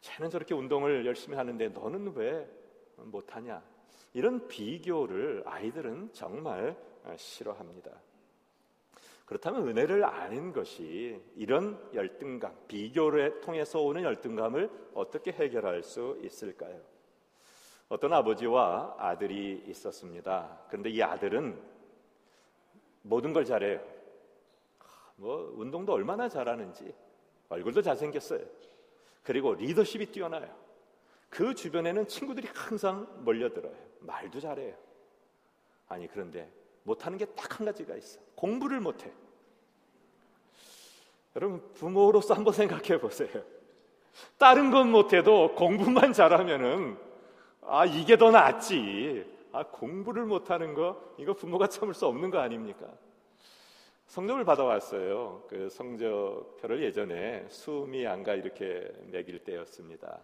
쟤는 0.00 0.30
저렇게 0.30 0.54
운동을 0.54 1.04
열심히 1.06 1.36
하는데 1.36 1.68
너는 1.68 2.14
왜 2.14 2.48
못하냐? 2.96 3.62
이런 4.14 4.46
비교를 4.48 5.42
아이들은 5.46 6.12
정말 6.12 6.76
싫어합니다. 7.16 7.90
그렇다면 9.24 9.68
은혜를 9.68 10.04
아는 10.04 10.52
것이 10.52 11.20
이런 11.36 11.82
열등감, 11.94 12.54
비교를 12.68 13.40
통해서 13.40 13.80
오는 13.80 14.02
열등감을 14.02 14.70
어떻게 14.94 15.32
해결할 15.32 15.82
수 15.82 16.18
있을까요? 16.22 16.80
어떤 17.88 18.12
아버지와 18.12 18.96
아들이 18.98 19.64
있었습니다. 19.68 20.66
그런데 20.68 20.90
이 20.90 21.02
아들은 21.02 21.60
모든 23.02 23.32
걸 23.32 23.44
잘해요. 23.44 23.91
뭐 25.22 25.54
운동도 25.56 25.92
얼마나 25.92 26.28
잘하는지 26.28 26.92
얼굴도 27.48 27.80
잘생겼어요. 27.80 28.40
그리고 29.22 29.54
리더십이 29.54 30.06
뛰어나요. 30.06 30.52
그 31.30 31.54
주변에는 31.54 32.08
친구들이 32.08 32.48
항상 32.52 33.06
몰려들어요. 33.24 33.72
말도 34.00 34.40
잘해요. 34.40 34.74
아니 35.88 36.08
그런데 36.08 36.50
못하는 36.82 37.18
게 37.18 37.24
딱 37.36 37.60
한 37.60 37.66
가지가 37.66 37.94
있어. 37.96 38.18
공부를 38.34 38.80
못해. 38.80 39.12
여러분 41.36 41.62
부모로서 41.74 42.34
한번 42.34 42.52
생각해 42.52 42.98
보세요. 43.00 43.30
다른 44.38 44.72
건 44.72 44.90
못해도 44.90 45.54
공부만 45.54 46.12
잘하면은 46.12 46.98
아 47.62 47.86
이게 47.86 48.18
더 48.18 48.32
낫지. 48.32 49.24
아 49.52 49.62
공부를 49.68 50.24
못하는 50.24 50.74
거 50.74 51.00
이거 51.16 51.32
부모가 51.34 51.68
참을 51.68 51.94
수 51.94 52.06
없는 52.06 52.30
거 52.30 52.38
아닙니까? 52.38 52.86
성적을 54.12 54.44
받아왔어요. 54.44 55.42
그 55.48 55.70
성적표를 55.70 56.82
예전에 56.82 57.46
수미 57.48 58.06
안가 58.06 58.34
이렇게 58.34 58.86
매길 59.06 59.42
때였습니다. 59.42 60.20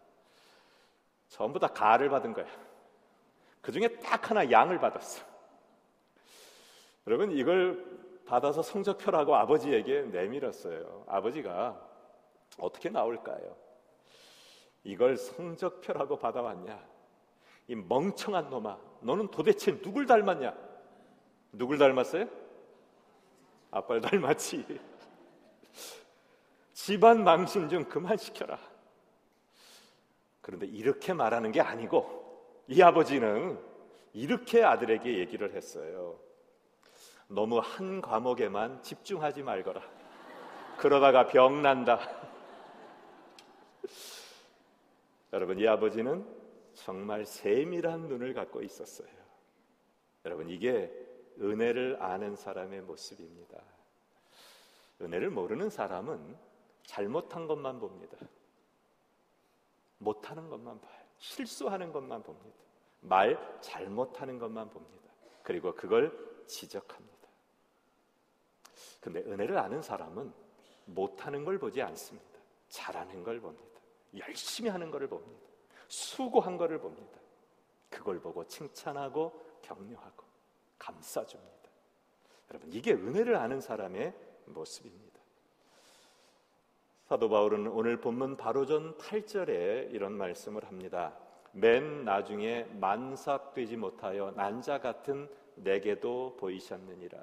전부 1.29 1.59
다 1.59 1.69
가를 1.69 2.11
받은 2.11 2.35
거야. 2.35 2.45
그 3.63 3.73
중에 3.73 3.89
딱 4.01 4.31
하나 4.31 4.51
양을 4.51 4.79
받았어. 4.79 5.25
여러분 7.07 7.33
이걸 7.33 7.83
받아서 8.27 8.61
성적표라고 8.61 9.35
아버지에게 9.35 10.03
내밀었어요. 10.03 11.07
아버지가 11.09 11.83
어떻게 12.59 12.91
나올까요? 12.91 13.57
이걸 14.85 15.17
성적표라고 15.17 16.19
받아왔냐? 16.19 16.79
이 17.69 17.75
멍청한 17.75 18.51
놈아, 18.51 18.77
너는 19.01 19.29
도대체 19.29 19.81
누굴 19.81 20.05
닮았냐? 20.05 20.55
누굴 21.53 21.79
닮았어요? 21.79 22.48
아빠를 23.71 24.01
닮았지. 24.01 24.81
집안 26.73 27.25
망신 27.25 27.69
좀 27.69 27.85
그만 27.85 28.17
시켜라. 28.17 28.59
그런데 30.41 30.67
이렇게 30.67 31.13
말하는 31.13 31.53
게 31.53 31.61
아니고 31.61 32.65
이 32.69 32.81
아버지는 32.81 33.59
이렇게 34.13 34.65
아들에게 34.65 35.19
얘기를 35.19 35.55
했어요. 35.55 36.19
너무 37.29 37.59
한 37.59 38.01
과목에만 38.01 38.83
집중하지 38.83 39.43
말거라. 39.43 39.83
그러다가 40.79 41.27
병 41.27 41.61
난다. 41.61 41.99
여러분, 45.33 45.59
이 45.59 45.67
아버지는 45.67 46.27
정말 46.73 47.27
세밀한 47.27 48.09
눈을 48.09 48.33
갖고 48.33 48.63
있었어요. 48.63 49.09
여러분, 50.25 50.49
이게 50.49 50.91
은혜를 51.41 52.03
아는 52.03 52.37
사람의 52.37 52.83
모습입니다. 52.83 53.63
은혜를 55.01 55.31
모르는 55.31 55.71
사람은 55.71 56.37
잘못한 56.85 57.47
것만 57.47 57.79
봅니다. 57.79 58.17
못하는 59.99 60.49
것만 60.49 60.81
봐요. 60.81 61.05
실수하는 61.19 61.93
것만 61.93 62.23
봅니다. 62.23 62.59
말 63.01 63.59
잘못하는 63.61 64.39
것만 64.39 64.71
봅니다. 64.71 65.13
그리고 65.43 65.75
그걸 65.75 66.45
지적합니다. 66.47 67.29
근데 69.01 69.21
은혜를 69.21 69.57
아는 69.59 69.83
사람은 69.83 70.33
못하는 70.87 71.45
걸 71.45 71.59
보지 71.59 71.83
않습니다. 71.83 72.39
잘하는 72.69 73.23
걸 73.23 73.41
봅니다. 73.41 73.81
열심히 74.17 74.71
하는 74.71 74.91
것을 74.91 75.09
봅니다. 75.09 75.47
수고한 75.89 76.57
것을 76.57 76.79
봅니다. 76.79 77.19
그걸 77.91 78.21
보고 78.21 78.45
칭찬하고 78.47 79.59
격려하고 79.63 80.28
감싸줍니다. 80.79 81.71
여러분, 82.51 82.73
이게 82.73 82.93
은혜를 82.93 83.37
아는 83.37 83.61
사람의 83.61 84.15
모습입니다. 84.47 85.19
사도 87.09 87.29
바울은 87.29 87.69
오늘 87.69 88.01
본문 88.01 88.37
바로 88.37 88.67
전 88.67 88.97
8절에 88.99 89.93
이런 89.93 90.13
말씀을 90.13 90.65
합니다. 90.65 91.15
맨 91.53 92.05
나중에 92.05 92.65
만삭되지 92.75 93.77
못하여 93.77 94.33
난자 94.37 94.81
같은 94.81 95.29
내게도 95.57 96.37
보이셨느니라. 96.39 97.19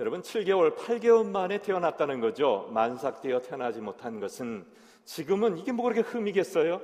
여러분 0.00 0.22
7개월, 0.22 0.76
8개월 0.76 1.26
만에 1.26 1.60
태어났다는 1.60 2.20
거죠. 2.20 2.70
만삭되어 2.72 3.42
태어나지 3.42 3.80
못한 3.80 4.20
것은 4.20 4.64
지금은 5.04 5.58
이게 5.58 5.72
뭐 5.72 5.84
그렇게 5.88 6.02
흠이겠어요? 6.02 6.80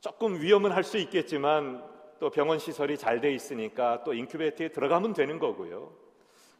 조금 0.00 0.38
위험은 0.38 0.72
할 0.72 0.84
수 0.84 0.98
있겠지만 0.98 1.82
또 2.22 2.30
병원 2.30 2.60
시설이 2.60 2.96
잘 2.98 3.20
돼 3.20 3.34
있으니까 3.34 4.04
또 4.04 4.14
인큐베이터에 4.14 4.68
들어가면 4.68 5.12
되는 5.12 5.40
거고요. 5.40 5.90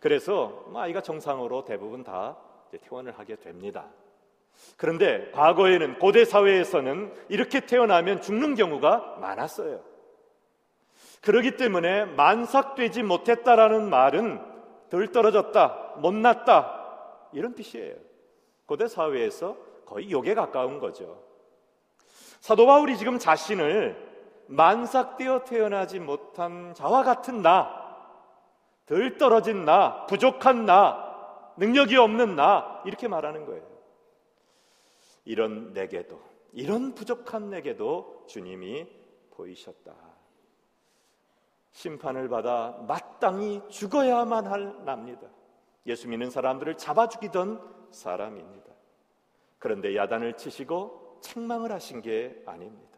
그래서 0.00 0.64
뭐 0.66 0.82
아이가 0.82 1.00
정상으로 1.00 1.64
대부분 1.64 2.02
다 2.02 2.36
퇴원을 2.80 3.16
하게 3.16 3.36
됩니다. 3.36 3.86
그런데 4.76 5.30
과거에는 5.30 6.00
고대 6.00 6.24
사회에서는 6.24 7.14
이렇게 7.28 7.60
태어나면 7.64 8.22
죽는 8.22 8.56
경우가 8.56 9.18
많았어요. 9.20 9.84
그러기 11.20 11.56
때문에 11.56 12.06
만삭되지 12.06 13.04
못했다라는 13.04 13.88
말은 13.88 14.40
덜 14.90 15.12
떨어졌다, 15.12 15.92
못났다 15.98 17.28
이런 17.32 17.54
뜻이에요. 17.54 17.94
고대 18.66 18.88
사회에서 18.88 19.56
거의 19.86 20.10
욕에 20.10 20.34
가까운 20.34 20.80
거죠. 20.80 21.22
사도 22.40 22.66
바울이 22.66 22.96
지금 22.98 23.20
자신을 23.20 24.11
만삭되어 24.52 25.44
태어나지 25.44 25.98
못한 25.98 26.74
자와 26.74 27.02
같은 27.02 27.40
나, 27.40 27.80
덜 28.86 29.16
떨어진 29.16 29.64
나, 29.64 30.06
부족한 30.06 30.66
나, 30.66 31.52
능력이 31.56 31.96
없는 31.96 32.36
나, 32.36 32.82
이렇게 32.84 33.08
말하는 33.08 33.46
거예요. 33.46 33.66
이런 35.24 35.72
내게도, 35.72 36.20
이런 36.52 36.94
부족한 36.94 37.48
내게도 37.50 38.24
주님이 38.28 38.86
보이셨다. 39.30 39.94
심판을 41.70 42.28
받아 42.28 42.76
마땅히 42.86 43.62
죽어야만 43.70 44.46
할 44.46 44.84
납니다. 44.84 45.28
예수 45.86 46.06
믿는 46.08 46.28
사람들을 46.28 46.76
잡아 46.76 47.08
죽이던 47.08 47.88
사람입니다. 47.90 48.70
그런데 49.58 49.96
야단을 49.96 50.36
치시고 50.36 51.20
책망을 51.22 51.72
하신 51.72 52.02
게 52.02 52.42
아닙니다. 52.44 52.91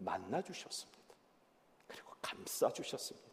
만나 0.00 0.42
주셨습니다. 0.42 1.00
그리고 1.86 2.10
감싸 2.20 2.70
주셨습니다. 2.72 3.28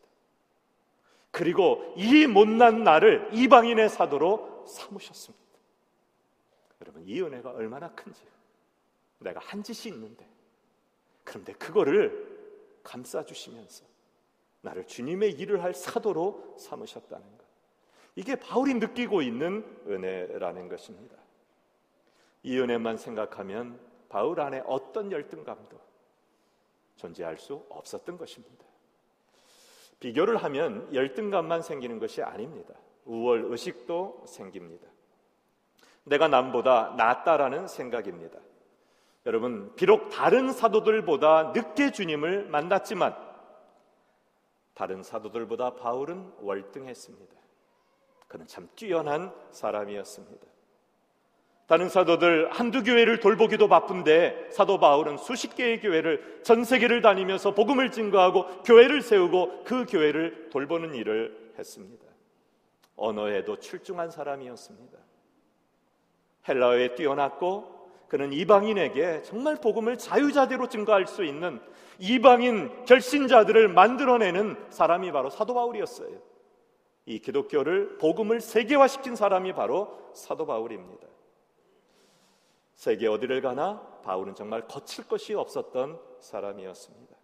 그리고 1.31 1.93
이 1.97 2.25
못난 2.27 2.83
나를 2.83 3.29
이방인의 3.33 3.89
사도로 3.89 4.65
삼으셨습니다. 4.67 5.45
여러분 6.81 7.03
이 7.05 7.21
은혜가 7.21 7.51
얼마나 7.51 7.89
큰지요. 7.93 8.29
내가 9.19 9.39
한 9.39 9.63
짓이 9.63 9.93
있는데 9.93 10.27
그런데 11.23 11.53
그거를 11.53 12.79
감싸 12.83 13.23
주시면서 13.23 13.83
나를 14.61 14.85
주님의 14.87 15.31
일을 15.33 15.63
할 15.63 15.73
사도로 15.73 16.55
삼으셨다는 16.57 17.37
것. 17.37 17.45
이게 18.15 18.35
바울이 18.35 18.73
느끼고 18.75 19.21
있는 19.21 19.63
은혜라는 19.87 20.69
것입니다. 20.69 21.15
이 22.43 22.57
은혜만 22.57 22.97
생각하면 22.97 23.79
바울 24.09 24.39
안에 24.39 24.63
어떤 24.65 25.11
열등감도 25.11 25.79
존재할 26.97 27.37
수 27.37 27.65
없었던 27.69 28.17
것입니다. 28.17 28.65
비교를 29.99 30.37
하면 30.37 30.93
열등감만 30.93 31.61
생기는 31.61 31.99
것이 31.99 32.21
아닙니다. 32.21 32.73
우월 33.05 33.45
의식도 33.45 34.25
생깁니다. 34.27 34.87
내가 36.03 36.27
남보다 36.27 36.93
낫다라는 36.97 37.67
생각입니다. 37.67 38.39
여러분, 39.25 39.73
비록 39.75 40.09
다른 40.09 40.51
사도들보다 40.51 41.51
늦게 41.53 41.91
주님을 41.91 42.47
만났지만 42.47 43.15
다른 44.73 45.03
사도들보다 45.03 45.75
바울은 45.75 46.33
월등했습니다. 46.39 47.35
그는 48.27 48.47
참 48.47 48.69
뛰어난 48.75 49.33
사람이었습니다. 49.51 50.45
다른 51.67 51.89
사도들 51.89 52.49
한두 52.49 52.81
교회를 52.81 53.19
돌보기도 53.19 53.67
바쁜데 53.67 54.47
사도 54.51 54.79
바울은 54.79 55.17
수십 55.17 55.55
개의 55.55 55.81
교회를 55.81 56.39
전 56.41 56.63
세계를 56.63 57.01
다니면서 57.01 57.53
복음을 57.53 57.91
증거하고 57.91 58.63
교회를 58.63 59.01
세우고 59.01 59.63
그 59.65 59.85
교회를 59.85 60.49
돌보는 60.49 60.95
일을 60.95 61.53
했습니다. 61.59 62.05
언어에도 62.95 63.59
출중한 63.59 64.09
사람이었습니다. 64.09 64.97
헬라어에 66.47 66.95
뛰어났고 66.95 67.75
그는 68.07 68.31
이방인에게 68.31 69.23
정말 69.23 69.57
복음을 69.57 69.97
자유자재로 69.97 70.69
증거할 70.69 71.05
수 71.05 71.25
있는 71.25 71.59
이방인 71.99 72.85
결신자들을 72.85 73.67
만들어내는 73.67 74.55
사람이 74.69 75.11
바로 75.11 75.29
사도 75.29 75.53
바울이었어요. 75.53 76.17
이 77.07 77.19
기독교를 77.19 77.97
복음을 77.97 78.39
세계화시킨 78.39 79.17
사람이 79.17 79.51
바로 79.51 80.11
사도 80.13 80.45
바울입니다. 80.45 81.07
세계 82.77 83.07
어디를 83.07 83.41
가나 83.41 83.81
바울은 84.03 84.35
정말 84.35 84.67
거칠 84.67 85.07
것이 85.07 85.33
없었던 85.33 85.99
사람이었습니다. 86.19 87.17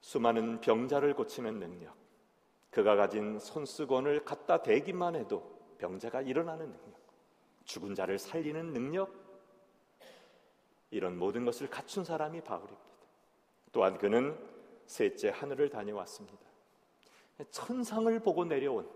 수많은 0.00 0.62
병자를 0.62 1.14
고치는 1.14 1.58
능력, 1.58 1.94
그가 2.70 2.96
가진 2.96 3.38
손수건을 3.38 4.24
갖다 4.24 4.62
대기만 4.62 5.16
해도 5.16 5.58
병자가 5.76 6.22
일어나는 6.22 6.72
능력, 6.72 6.98
죽은 7.66 7.94
자를 7.94 8.18
살리는 8.18 8.72
능력, 8.72 9.12
이런 10.90 11.18
모든 11.18 11.44
것을 11.44 11.68
갖춘 11.68 12.04
사람이 12.04 12.40
바울입니다. 12.40 12.80
또한 13.70 13.98
그는 13.98 14.36
셋째 14.86 15.28
하늘을 15.28 15.68
다녀왔습니다. 15.68 16.38
천상을 17.50 18.18
보고 18.20 18.46
내려온 18.46 18.90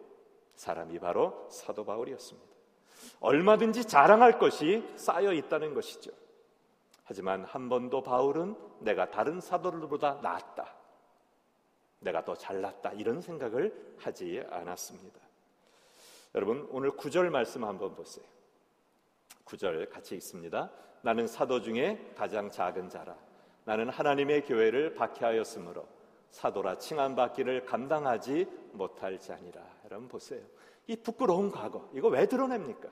사람이 0.54 0.98
바로 0.98 1.46
사도 1.50 1.84
바울이었습니다. 1.84 2.53
얼마든지 3.20 3.86
자랑할 3.86 4.38
것이 4.38 4.86
쌓여 4.96 5.32
있다는 5.32 5.74
것이죠. 5.74 6.10
하지만 7.04 7.44
한 7.44 7.68
번도 7.68 8.02
바울은 8.02 8.56
내가 8.80 9.10
다른 9.10 9.40
사도들보다 9.40 10.20
낫다. 10.22 10.74
내가 12.00 12.24
더 12.24 12.34
잘났다. 12.34 12.92
이런 12.92 13.20
생각을 13.20 13.94
하지 13.98 14.42
않았습니다. 14.50 15.20
여러분, 16.34 16.66
오늘 16.70 16.90
구절 16.90 17.30
말씀 17.30 17.64
한번 17.64 17.94
보세요. 17.94 18.24
구절 19.44 19.88
같이 19.88 20.14
읽습니다. 20.16 20.70
나는 21.02 21.26
사도 21.26 21.60
중에 21.60 22.12
가장 22.16 22.50
작은 22.50 22.88
자라. 22.88 23.14
나는 23.64 23.88
하나님의 23.88 24.44
교회를 24.44 24.94
박해하였으므로 24.94 25.86
사도라 26.30 26.78
칭함받기를 26.78 27.64
감당하지 27.66 28.46
못할 28.74 29.18
자니라. 29.18 29.62
여러분 29.84 30.08
보세요. 30.08 30.42
이 30.86 30.96
부끄러운 30.96 31.50
과거 31.50 31.88
이거 31.94 32.08
왜 32.08 32.26
드러냅니까? 32.26 32.88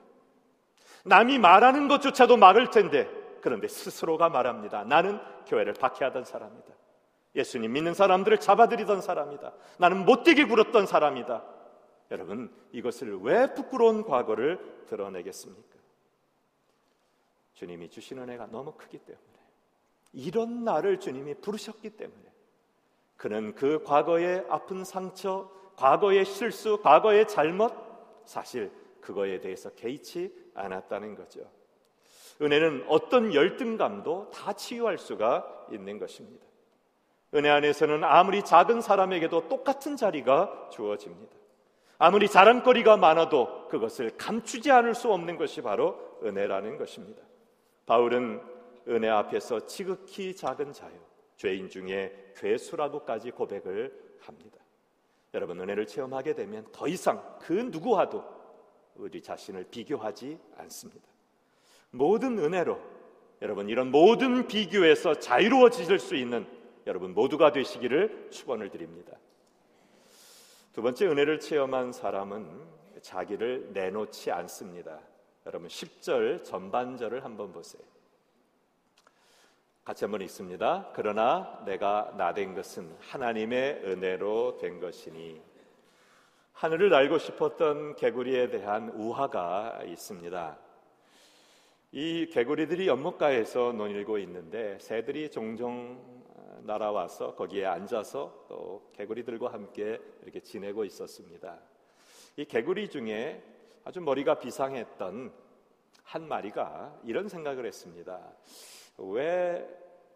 남이 1.05 1.37
말하는 1.37 1.87
것조차도 1.87 2.37
막을 2.37 2.69
텐데 2.71 3.09
그런데 3.41 3.67
스스로가 3.67 4.29
말합니다. 4.29 4.83
나는 4.85 5.19
교회를 5.45 5.73
박해하던 5.73 6.23
사람이다. 6.23 6.73
예수님 7.35 7.73
믿는 7.73 7.93
사람들을 7.93 8.39
잡아들이던 8.39 9.01
사람이다. 9.01 9.53
나는 9.79 10.05
못되게 10.05 10.45
굴었던 10.45 10.85
사람이다. 10.85 11.43
여러분 12.11 12.53
이것을 12.71 13.19
왜 13.21 13.53
부끄러운 13.53 14.03
과거를 14.03 14.85
드러내겠습니까? 14.87 15.79
주님이 17.53 17.89
주시는 17.89 18.29
애가 18.29 18.47
너무 18.47 18.73
크기 18.73 18.97
때문에 18.99 19.23
이런 20.13 20.63
나를 20.63 20.99
주님이 20.99 21.35
부르셨기 21.35 21.91
때문에 21.91 22.23
그는 23.17 23.55
그 23.55 23.83
과거의 23.83 24.45
아픈 24.49 24.83
상처, 24.83 25.49
과거의 25.75 26.25
실수, 26.25 26.79
과거의 26.81 27.27
잘못 27.27 27.73
사실 28.25 28.71
그거에 29.01 29.39
대해서 29.39 29.69
개의치 29.71 30.33
않았다는 30.55 31.15
거죠. 31.15 31.41
은혜는 32.41 32.85
어떤 32.87 33.33
열등감도 33.33 34.31
다 34.31 34.53
치유할 34.53 34.97
수가 34.97 35.67
있는 35.71 35.99
것입니다. 35.99 36.45
은혜 37.35 37.49
안에서는 37.49 38.03
아무리 38.03 38.43
작은 38.43 38.81
사람에게도 38.81 39.47
똑같은 39.47 39.95
자리가 39.95 40.69
주어집니다. 40.71 41.35
아무리 41.97 42.27
자랑거리가 42.27 42.97
많아도 42.97 43.67
그것을 43.69 44.11
감추지 44.17 44.71
않을 44.71 44.93
수 44.93 45.11
없는 45.11 45.37
것이 45.37 45.61
바로 45.61 46.19
은혜라는 46.23 46.77
것입니다. 46.77 47.21
바울은 47.85 48.41
은혜 48.87 49.09
앞에서 49.09 49.65
지극히 49.65 50.35
작은 50.35 50.73
자요, 50.73 50.99
죄인 51.37 51.69
중에 51.69 52.33
괴수라고까지 52.35 53.31
고백을 53.31 53.93
합니다. 54.19 54.62
여러분 55.33 55.59
은혜를 55.59 55.87
체험하게 55.87 56.35
되면 56.35 56.65
더 56.71 56.87
이상 56.87 57.37
그 57.39 57.53
누구와도 57.53 58.23
우리 58.95 59.21
자신을 59.21 59.65
비교하지 59.65 60.39
않습니다. 60.57 61.07
모든 61.89 62.37
은혜로 62.37 62.79
여러분 63.41 63.69
이런 63.69 63.91
모든 63.91 64.47
비교에서 64.47 65.15
자유로워지실 65.15 65.99
수 65.99 66.15
있는 66.15 66.47
여러분 66.85 67.13
모두가 67.13 67.51
되시기를 67.51 68.29
축원을 68.29 68.69
드립니다. 68.69 69.17
두 70.73 70.81
번째 70.81 71.07
은혜를 71.07 71.39
체험한 71.39 71.91
사람은 71.91 72.61
자기를 73.01 73.71
내놓지 73.73 74.31
않습니다. 74.31 74.99
여러분 75.45 75.67
10절 75.67 76.43
전반절을 76.43 77.23
한번 77.23 77.51
보세요. 77.51 77.83
같이 79.83 80.05
한번 80.05 80.21
읽습니다. 80.21 80.89
그러나 80.93 81.61
내가 81.65 82.13
나 82.17 82.33
된 82.33 82.55
것은 82.55 82.95
하나님의 83.01 83.81
은혜로 83.83 84.57
된 84.57 84.79
것이니 84.79 85.41
하늘을 86.53 86.89
날고 86.89 87.17
싶었던 87.17 87.97
개구리에 87.97 88.49
대한 88.49 88.89
우화가 88.91 89.81
있습니다. 89.85 90.57
이 91.91 92.27
개구리들이 92.31 92.87
연못가에서 92.87 93.73
논일고 93.73 94.19
있는데 94.19 94.77
새들이 94.79 95.29
종종 95.29 96.01
날아와서 96.61 97.35
거기에 97.35 97.65
앉아서 97.65 98.45
또 98.47 98.89
개구리들과 98.93 99.51
함께 99.51 99.99
이렇게 100.21 100.39
지내고 100.39 100.85
있었습니다. 100.85 101.59
이 102.37 102.45
개구리 102.45 102.89
중에 102.89 103.43
아주 103.83 103.99
머리가 103.99 104.39
비상했던 104.39 105.33
한 106.03 106.27
마리가 106.27 107.01
이런 107.03 107.27
생각을 107.27 107.65
했습니다. 107.65 108.21
왜 108.97 109.67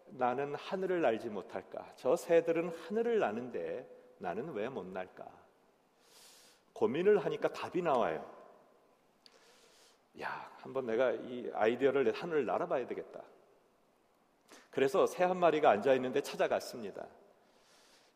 나는 0.06 0.54
하늘을 0.54 1.00
날지 1.02 1.28
못할까? 1.28 1.92
저 1.96 2.16
새들은 2.16 2.68
하늘을 2.70 3.18
나는데 3.18 3.88
나는 4.18 4.52
왜 4.52 4.68
못 4.68 4.86
날까? 4.86 5.26
고민을 6.72 7.18
하니까 7.24 7.48
답이 7.52 7.82
나와요. 7.82 8.24
야, 10.20 10.50
한번 10.58 10.86
내가 10.86 11.12
이 11.12 11.50
아이디어를 11.54 12.12
하늘을 12.12 12.46
날아봐야 12.46 12.86
되겠다. 12.86 13.22
그래서 14.70 15.06
새 15.06 15.24
한 15.24 15.36
마리가 15.38 15.70
앉아 15.70 15.94
있는데 15.94 16.20
찾아갔습니다. 16.20 17.06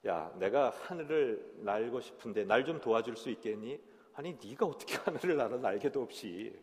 야, 0.06 0.32
내가 0.38 0.70
하늘을 0.70 1.54
날고 1.58 2.00
싶은데 2.00 2.44
날 2.44 2.64
좀 2.64 2.80
도와줄 2.80 3.16
수 3.16 3.30
있겠니? 3.30 3.80
아니, 4.14 4.38
네가 4.42 4.66
어떻게 4.66 4.96
하늘을 4.96 5.36
날아 5.36 5.56
날개도 5.58 6.02
없이 6.02 6.58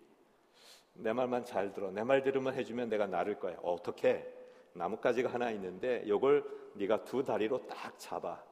내 1.02 1.14
말만 1.14 1.46
잘 1.46 1.72
들어. 1.72 1.92
내말 1.92 2.24
들으면 2.24 2.54
해주면 2.54 2.90
내가 2.90 3.08
나를 3.08 3.40
거야. 3.40 3.56
어, 3.62 3.74
어떻게? 3.74 4.28
나뭇가지가 4.74 5.30
하나 5.30 5.50
있는데 5.52 6.04
이걸 6.06 6.44
네가 6.74 7.04
두 7.06 7.24
다리로 7.24 7.66
딱 7.68 7.98
잡아. 7.98 8.44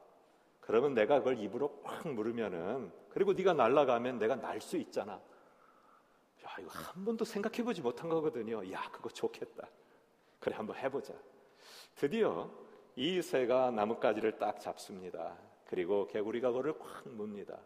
그러면 0.60 0.94
내가 0.94 1.18
그걸 1.18 1.38
입으로 1.38 1.80
꽉 1.82 2.06
물으면은 2.08 2.92
그리고 3.10 3.32
네가 3.32 3.54
날아가면 3.54 4.18
내가 4.18 4.36
날 4.36 4.60
수 4.60 4.76
있잖아. 4.76 5.12
야, 5.14 6.56
이거 6.60 6.70
한 6.70 7.04
번도 7.04 7.24
생각해 7.24 7.62
보지 7.62 7.80
못한 7.82 8.08
거거든요. 8.08 8.70
야, 8.72 8.82
그거 8.92 9.08
좋겠다. 9.08 9.68
그래 10.40 10.56
한번 10.56 10.76
해 10.76 10.88
보자. 10.90 11.14
드디어 11.96 12.50
이 12.96 13.20
새가 13.22 13.70
나뭇가지를 13.70 14.38
딱 14.38 14.60
잡습니다. 14.60 15.36
그리고 15.66 16.06
개구리가 16.06 16.50
그를 16.52 16.78
꽉 16.78 17.04
뭅니다. 17.04 17.58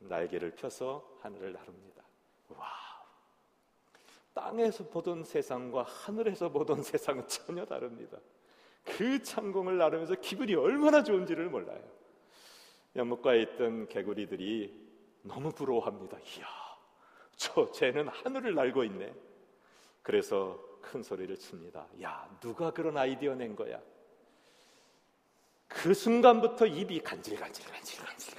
날개를 0.00 0.52
펴서 0.52 1.04
하늘을 1.20 1.52
나릅니다. 1.52 2.02
와, 2.50 2.66
땅에서 4.34 4.88
보던 4.88 5.24
세상과 5.24 5.82
하늘에서 5.82 6.50
보던 6.50 6.82
세상은 6.82 7.26
전혀 7.26 7.64
다릅니다. 7.64 8.18
그 8.84 9.22
창공을 9.22 9.76
나르면서 9.78 10.14
기분이 10.14 10.54
얼마나 10.54 11.02
좋은지를 11.02 11.48
몰라요. 11.50 11.82
연못가에 12.96 13.42
있던 13.42 13.88
개구리들이 13.88 14.88
너무 15.22 15.50
부러워합니다. 15.52 16.18
이야, 16.18 16.46
저 17.36 17.70
쟤는 17.70 18.08
하늘을 18.08 18.54
날고 18.54 18.84
있네. 18.84 19.12
그래서 20.02 20.58
큰 20.80 21.02
소리를 21.02 21.36
칩니다. 21.36 21.86
야, 22.02 22.28
누가 22.40 22.70
그런 22.70 22.96
아이디어 22.96 23.34
낸 23.34 23.54
거야? 23.54 23.80
그 25.66 25.92
순간부터 25.92 26.66
입이 26.66 27.00
간질간질간질간질 27.00 28.37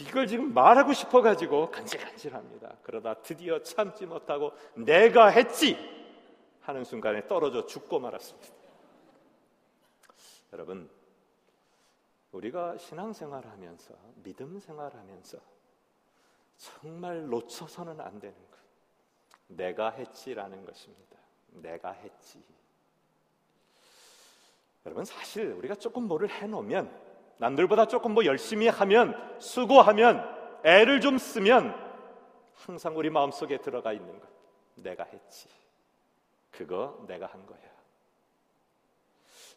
이걸 0.00 0.26
지금 0.26 0.54
말하고 0.54 0.92
싶어가지고 0.92 1.70
간질간질합니다. 1.70 2.76
그러다 2.82 3.14
드디어 3.22 3.62
참지 3.62 4.06
못하고 4.06 4.52
내가 4.74 5.28
했지 5.28 5.76
하는 6.60 6.84
순간에 6.84 7.26
떨어져 7.26 7.66
죽고 7.66 7.98
말았습니다. 7.98 8.48
여러분, 10.52 10.90
우리가 12.32 12.76
신앙생활 12.78 13.46
하면서 13.46 13.94
믿음 14.22 14.58
생활 14.58 14.94
하면서 14.94 15.38
정말 16.56 17.28
놓쳐서는 17.28 18.00
안 18.00 18.20
되는 18.20 18.34
것. 18.34 18.58
내가 19.48 19.90
했지라는 19.90 20.64
것입니다. 20.64 21.16
내가 21.52 21.90
했지. 21.92 22.42
여러분 24.86 25.04
사실 25.04 25.52
우리가 25.52 25.74
조금 25.74 26.04
뭐를 26.04 26.30
해놓으면 26.30 27.09
남들보다 27.40 27.86
조금 27.86 28.12
뭐 28.12 28.24
열심히 28.26 28.68
하면 28.68 29.14
수고하면 29.40 30.22
애를 30.62 31.00
좀 31.00 31.16
쓰면 31.16 31.74
항상 32.54 32.96
우리 32.98 33.08
마음속에 33.08 33.58
들어가 33.58 33.94
있는 33.94 34.20
것. 34.20 34.28
내가 34.76 35.04
했지. 35.04 35.48
그거 36.50 37.02
내가 37.08 37.26
한 37.26 37.46
거야. 37.46 37.58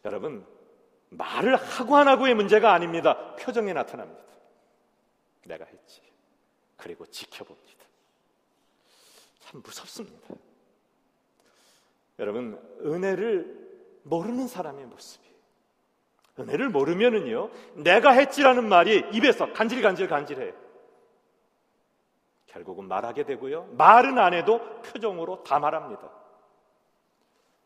여러분 0.06 0.46
말을 1.10 1.56
하고 1.56 1.96
안 1.96 2.08
하고의 2.08 2.34
문제가 2.34 2.72
아닙니다. 2.72 3.36
표정에 3.36 3.74
나타납니다. 3.74 4.22
내가 5.44 5.66
했지. 5.66 6.00
그리고 6.78 7.04
지켜봅니다. 7.04 7.84
참 9.40 9.60
무섭습니다. 9.62 10.34
여러분 12.18 12.58
은혜를 12.80 14.00
모르는 14.04 14.48
사람의 14.48 14.86
모습이 14.86 15.33
은혜를 16.38 16.68
모르면은요, 16.68 17.50
내가 17.74 18.10
했지라는 18.10 18.68
말이 18.68 19.04
입에서 19.12 19.52
간질간질 19.52 20.08
간질해요. 20.08 20.52
결국은 22.46 22.86
말하게 22.86 23.24
되고요. 23.24 23.64
말은 23.72 24.18
안 24.18 24.34
해도 24.34 24.60
표정으로 24.82 25.42
다 25.44 25.58
말합니다. 25.58 26.10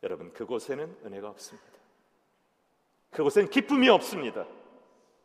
여러분, 0.03 0.31
그곳에는 0.33 0.97
은혜가 1.05 1.29
없습니다. 1.29 1.69
그곳엔 3.11 3.49
기쁨이 3.49 3.89
없습니다. 3.89 4.45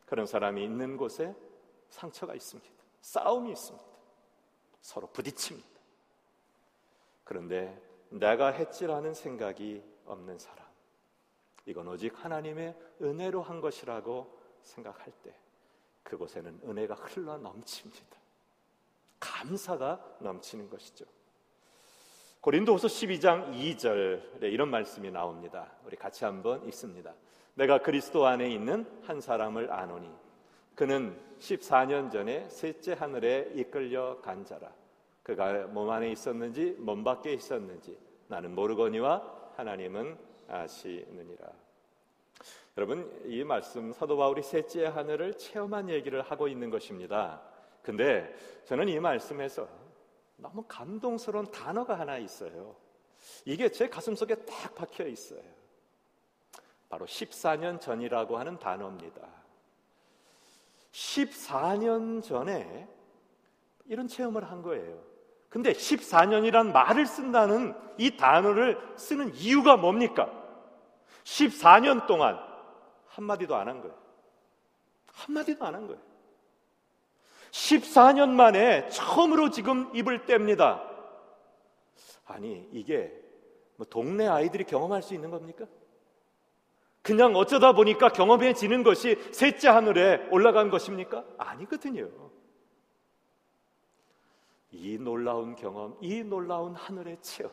그런 0.05 0.25
사람이 0.25 0.63
있는 0.63 0.97
곳에 0.97 1.33
상처가 1.89 2.33
있습니다. 2.33 2.69
싸움이 3.01 3.51
있습니다. 3.51 3.85
서로 4.81 5.07
부딪힙니다. 5.07 5.67
그런데 7.23 7.81
내가 8.09 8.47
했지라는 8.47 9.13
생각이 9.13 9.83
없는 10.05 10.37
사람. 10.37 10.64
이건 11.65 11.87
오직 11.87 12.13
하나님의 12.23 12.75
은혜로 13.01 13.41
한 13.41 13.61
것이라고 13.61 14.39
생각할 14.61 15.11
때 15.23 15.35
그곳에는 16.03 16.61
은혜가 16.63 16.95
흘러 16.95 17.37
넘칩니다. 17.37 18.17
감사가 19.19 20.17
넘치는 20.19 20.69
것이죠. 20.69 21.05
고린도후서 22.41 22.87
12장 22.87 23.53
2절에 23.53 24.43
이런 24.43 24.69
말씀이 24.69 25.09
나옵니다. 25.09 25.71
우리 25.83 25.95
같이 25.95 26.25
한번 26.25 26.63
읽습니다. 26.67 27.13
내가 27.55 27.79
그리스도 27.79 28.27
안에 28.27 28.49
있는 28.51 28.85
한 29.03 29.19
사람을 29.19 29.71
아노니 29.71 30.11
그는 30.75 31.19
14년 31.39 32.11
전에 32.11 32.47
셋째 32.49 32.93
하늘에 32.93 33.51
이끌려 33.55 34.21
간 34.21 34.45
자라. 34.45 34.71
그가 35.23 35.65
몸 35.67 35.89
안에 35.89 36.11
있었는지 36.11 36.75
몸 36.77 37.03
밖에 37.03 37.33
있었는지 37.33 37.97
나는 38.27 38.53
모르거니와 38.53 39.53
하나님은 39.55 40.17
아시느니라. 40.47 41.51
여러분 42.77 43.21
이 43.25 43.43
말씀 43.43 43.93
사도 43.93 44.17
바울이 44.17 44.43
셋째 44.43 44.85
하늘을 44.85 45.37
체험한 45.37 45.89
얘기를 45.89 46.21
하고 46.21 46.47
있는 46.47 46.69
것입니다. 46.69 47.41
근데 47.81 48.35
저는 48.65 48.89
이 48.89 48.99
말씀에서 48.99 49.67
너무 50.37 50.63
감동스러운 50.67 51.51
단어가 51.51 51.97
하나 51.97 52.17
있어요. 52.17 52.75
이게 53.45 53.69
제 53.69 53.87
가슴속에 53.87 54.35
딱 54.45 54.75
박혀 54.75 55.07
있어요. 55.07 55.41
바로 56.89 57.05
14년 57.05 57.79
전이라고 57.79 58.37
하는 58.37 58.59
단어입니다. 58.59 59.27
14년 60.91 62.23
전에 62.23 62.87
이런 63.85 64.07
체험을 64.07 64.43
한 64.49 64.61
거예요. 64.61 65.14
근데 65.49 65.71
14년이란 65.73 66.71
말을 66.71 67.05
쓴다는 67.05 67.73
이 67.97 68.17
단어를 68.17 68.77
쓰는 68.97 69.33
이유가 69.35 69.77
뭡니까? 69.77 70.29
14년 71.23 72.07
동안 72.07 72.37
한마디도 73.07 73.55
안 73.55 73.67
한 73.67 73.81
거예요. 73.81 73.95
한마디도 75.13 75.65
안 75.65 75.75
한 75.75 75.87
거예요. 75.87 76.01
14년 77.51 78.29
만에 78.31 78.89
처음으로 78.89 79.49
지금 79.49 79.89
입을 79.95 80.25
뗍니다. 80.25 80.81
아니, 82.25 82.67
이게 82.73 83.13
뭐 83.77 83.85
동네 83.89 84.27
아이들이 84.27 84.65
경험할 84.65 85.01
수 85.01 85.13
있는 85.13 85.31
겁니까? 85.31 85.65
그냥 87.01 87.35
어쩌다 87.35 87.71
보니까 87.73 88.09
경험해지는 88.09 88.83
것이 88.83 89.15
셋째 89.31 89.69
하늘에 89.69 90.27
올라간 90.31 90.69
것입니까? 90.69 91.23
아니거든요. 91.37 92.09
이 94.75 94.97
놀라운 94.97 95.55
경험, 95.55 95.97
이 96.01 96.23
놀라운 96.23 96.75
하늘의 96.75 97.17
체험, 97.21 97.51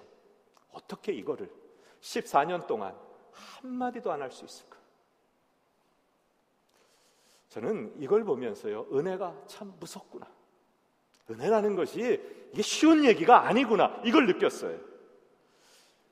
어떻게 0.72 1.12
이거를 1.12 1.50
14년 2.00 2.66
동안 2.66 2.94
한마디도 3.32 4.10
안 4.12 4.22
할 4.22 4.30
수 4.30 4.44
있을까? 4.44 4.76
저는 7.48 7.92
이걸 7.98 8.24
보면서요, 8.24 8.86
은혜가 8.92 9.34
참 9.46 9.72
무섭구나. 9.78 10.26
은혜라는 11.30 11.76
것이 11.76 12.20
이게 12.52 12.62
쉬운 12.62 13.04
얘기가 13.04 13.46
아니구나. 13.46 14.00
이걸 14.04 14.26
느꼈어요. 14.26 14.78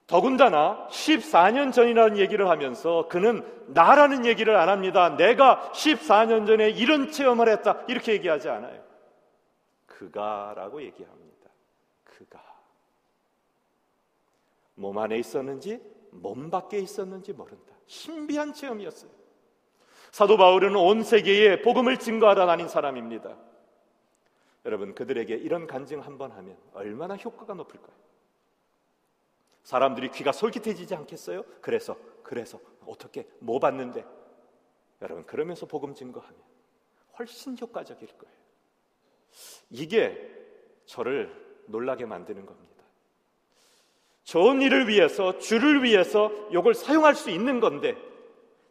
더군다나 0.07 0.87
14년 0.91 1.73
전이라는 1.73 2.19
얘기를 2.19 2.49
하면서 2.49 3.07
그는 3.09 3.47
나라는 3.69 4.27
얘기를 4.27 4.57
안 4.57 4.69
합니다. 4.69 5.17
내가 5.17 5.71
14년 5.73 6.47
전에 6.47 6.69
이런 6.71 7.11
체험을 7.11 7.49
했다. 7.49 7.85
이렇게 7.89 8.13
얘기하지 8.13 8.49
않아요. 8.49 8.90
그가라고 10.01 10.83
얘기합니다. 10.83 11.51
그가. 12.05 12.43
몸 14.75 14.97
안에 14.97 15.19
있었는지 15.19 15.79
몸 16.11 16.49
밖에 16.51 16.79
있었는지 16.79 17.35
모른다. 17.35 17.75
신비한 17.87 18.55
체험이었어요. 18.55 19.11
사도 20.11 20.39
바울은 20.39 20.75
온 20.75 21.03
세계에 21.03 21.61
복음을 21.61 21.99
증거하다 21.99 22.47
다닌 22.47 22.67
사람입니다. 22.67 23.37
여러분 24.65 24.95
그들에게 24.95 25.35
이런 25.35 25.67
간증 25.67 26.01
한 26.01 26.17
번 26.17 26.33
하면 26.33 26.57
얼마나 26.73 27.17
효과가 27.17 27.53
높을까요? 27.55 27.95
사람들이 29.65 30.11
귀가 30.13 30.33
솔깃해지지 30.33 30.95
않겠어요? 30.95 31.45
그래서 31.61 31.97
그래서 32.23 32.59
어떻게 32.87 33.29
뭐 33.39 33.59
받는데? 33.59 34.05
여러분 35.03 35.27
그러면서 35.27 35.67
복음 35.67 35.95
증거하면 35.95 36.41
훨씬 37.19 37.57
효과적일 37.59 38.09
거예요. 38.17 38.40
이게 39.71 40.19
저를 40.87 41.33
놀라게 41.67 42.07
만드는 42.07 42.47
겁니다. 42.47 42.71
좋은 44.25 44.61
일을 44.63 44.89
위해서 44.89 45.39
주를 45.39 45.83
위해서 45.83 46.31
이걸 46.51 46.75
사용할 46.75 47.15
수 47.15 47.31
있는 47.31 47.61
건데 47.61 47.97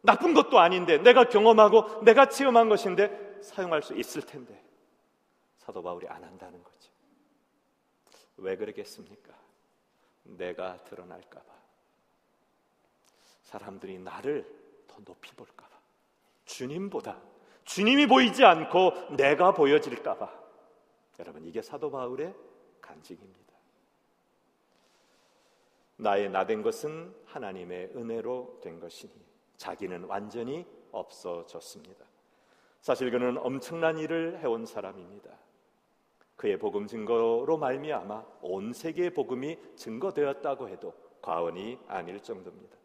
나쁜 0.02 0.32
것도 0.32 0.58
아닌데 0.58 0.98
내가 0.98 1.24
경험하고 1.24 2.02
내가 2.02 2.26
체험한 2.26 2.68
것인데 2.68 3.40
사용할 3.42 3.82
수 3.82 3.94
있을 3.94 4.22
텐데 4.22 4.62
사도 5.58 5.82
바울이 5.82 6.06
안 6.08 6.24
한다는 6.24 6.62
거죠. 6.62 6.90
왜 8.38 8.56
그러겠습니까? 8.56 9.34
내가 10.22 10.78
드러날까봐. 10.84 11.50
사람들이 13.42 13.98
나를 13.98 14.46
더 14.86 15.02
높이 15.04 15.34
볼까봐. 15.34 15.70
주님보다 16.44 17.20
주님이 17.64 18.06
보이지 18.06 18.44
않고 18.44 19.16
내가 19.16 19.52
보여질까봐. 19.52 20.40
여러분, 21.20 21.44
이게 21.44 21.62
사도 21.62 21.90
바울의 21.90 22.34
간증입니다. 22.80 23.50
나의 25.96 26.30
나 26.30 26.46
된 26.46 26.62
것은 26.62 27.14
하나님의 27.26 27.92
은혜로 27.94 28.60
된 28.62 28.80
것이니 28.80 29.12
자기는 29.58 30.04
완전히 30.04 30.66
없어졌습니다. 30.90 32.06
사실 32.80 33.10
그는 33.10 33.36
엄청난 33.36 33.98
일을 33.98 34.40
해온 34.40 34.64
사람입니다. 34.64 35.30
그의 36.36 36.58
복음 36.58 36.86
증거로 36.86 37.58
말미암아 37.58 38.24
온 38.40 38.72
세계의 38.72 39.12
복음이 39.12 39.58
증거되었다고 39.76 40.70
해도 40.70 40.94
과언이 41.20 41.78
아닐 41.86 42.18
정도입니다. 42.20 42.78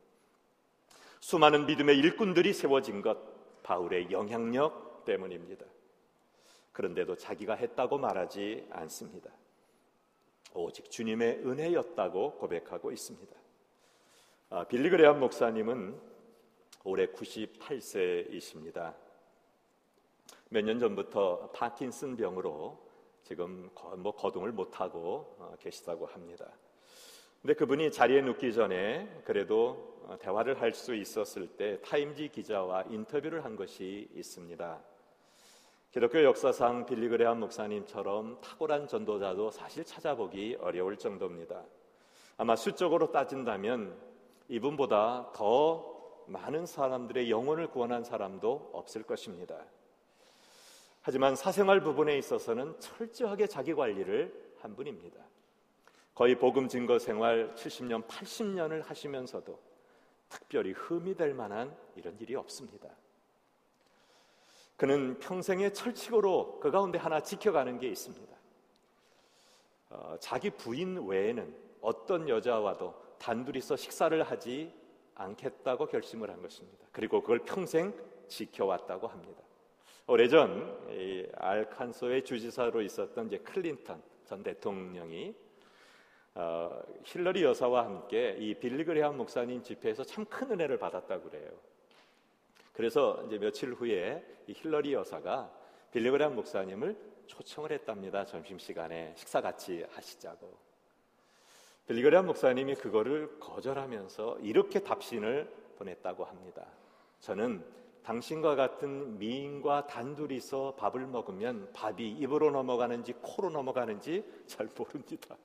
수많은 1.22 1.66
믿음의 1.66 1.98
일꾼들이 1.98 2.52
세워진 2.52 3.02
것 3.02 3.18
바울의 3.64 4.12
영향력 4.12 5.06
때문입니다. 5.06 5.66
그런데도 6.76 7.16
자기가 7.16 7.56
했다고 7.56 7.98
말하지 7.98 8.68
않습니다. 8.70 9.32
오직 10.54 10.92
주님의 10.92 11.40
은혜였다고 11.46 12.34
고백하고 12.34 12.92
있습니다. 12.92 13.34
아, 14.50 14.64
빌리그레암 14.66 15.20
목사님은 15.22 15.98
올해 16.84 17.08
98세이십니다. 17.08 18.94
몇 20.50 20.64
년 20.66 20.78
전부터 20.80 21.52
파킨슨 21.54 22.18
병으로 22.18 22.78
지금 23.24 23.70
뭐 23.98 24.14
거동을 24.14 24.52
못 24.52 24.80
하고 24.82 25.36
어, 25.40 25.56
계시다고 25.60 26.06
합니다. 26.06 26.52
근데 27.42 27.54
그분이 27.54 27.92
자리에 27.92 28.22
눕기 28.22 28.54
전에 28.54 29.22
그래도 29.24 29.98
어, 30.08 30.18
대화를 30.20 30.60
할 30.62 30.74
수 30.74 30.94
있었을 30.94 31.48
때 31.56 31.80
타임지 31.82 32.30
기자와 32.30 32.84
인터뷰를 32.90 33.46
한 33.46 33.56
것이 33.56 34.10
있습니다. 34.14 34.95
기독교 35.96 36.22
역사상 36.26 36.86
빌리그레암 36.86 37.40
목사님처럼 37.40 38.42
탁월한 38.42 38.86
전도자도 38.86 39.50
사실 39.50 39.86
찾아보기 39.86 40.58
어려울 40.60 40.98
정도입니다. 40.98 41.64
아마 42.36 42.58
수적으로 42.58 43.14
따진다면 43.14 43.98
이분보다 44.50 45.32
더 45.34 46.26
많은 46.28 46.66
사람들의 46.66 47.32
영혼을 47.32 47.70
구원한 47.70 48.04
사람도 48.04 48.72
없을 48.74 49.04
것입니다. 49.04 49.58
하지만 51.00 51.34
사생활 51.34 51.80
부분에 51.80 52.18
있어서는 52.18 52.78
철저하게 52.82 53.48
자기 53.48 53.74
관리를 53.74 54.54
한 54.60 54.76
분입니다. 54.76 55.22
거의 56.14 56.38
복음 56.38 56.68
증거 56.68 57.00
생활 57.00 57.56
70년, 57.56 58.06
80년을 58.06 58.84
하시면서도 58.84 59.58
특별히 60.28 60.74
흠이 60.74 61.16
될 61.16 61.34
만한 61.34 61.74
이런 61.96 62.20
일이 62.20 62.36
없습니다. 62.36 62.90
그는 64.78 65.18
평생의 65.20 65.74
철칙으로 65.74 66.60
그 66.60 66.72
가운데 66.72 66.98
하나 66.98 67.22
지켜가는 67.22 67.80
게 67.80 67.88
있습니다. 67.88 68.36
어, 69.92 70.18
자기 70.20 70.50
부인 70.50 71.08
외에는 71.08 71.56
어떤 71.82 72.28
여자와도 72.28 72.94
단둘이서 73.20 73.78
식사를 73.78 74.22
하지 74.24 74.74
않겠다고 75.16 75.88
결심을 75.88 76.30
한 76.30 76.42
것입니다. 76.42 76.86
그리고 76.92 77.22
그걸 77.22 77.40
평생 77.40 77.94
지켜왔다고 78.28 79.08
합니다. 79.08 79.42
오래전 80.08 81.32
알칸소의 81.36 82.26
주지사로 82.26 82.82
있었던 82.82 83.28
이제 83.28 83.38
클린턴 83.40 84.02
전 84.26 84.44
대통령이 84.44 85.34
어, 86.36 86.82
힐러리 87.06 87.44
여사와 87.44 87.86
함께 87.86 88.36
이 88.38 88.56
빌리그레함 88.56 89.16
목사님 89.16 89.64
집회에서 89.64 90.04
참 90.04 90.26
큰 90.26 90.52
은혜를 90.52 90.78
받았다고 90.78 91.30
그래요. 91.30 91.50
그래서 92.76 93.24
이제 93.26 93.38
며칠 93.40 93.74
후에 93.74 94.24
이 94.48 94.54
힐러리 94.54 94.94
여사가 94.94 95.50
빌리그레함 95.92 96.36
목사님을 96.36 96.98
초청을 97.26 97.72
했답니다. 97.72 98.26
점심 98.26 98.60
시간에 98.60 99.14
식사 99.16 99.40
같이 99.42 99.86
하시자고. 99.92 100.58
빌리그레함 101.88 102.26
목사님이 102.26 102.76
그거를 102.76 103.40
거절하면서 103.40 104.40
이렇게 104.40 104.80
답신을 104.82 105.50
보냈다고 105.78 106.26
합니다. 106.26 106.68
저는 107.22 107.66
당신과 108.04 108.56
같은 108.56 109.18
미인과 109.20 109.88
단둘이서 109.88 110.76
밥을 110.76 111.08
먹으면 111.08 111.72
밥이 111.72 112.10
입으로 112.12 112.52
넘어가는지 112.52 113.14
코로 113.22 113.52
넘어가는지 113.52 114.24
잘 114.48 114.68
모릅니다. 114.78 115.38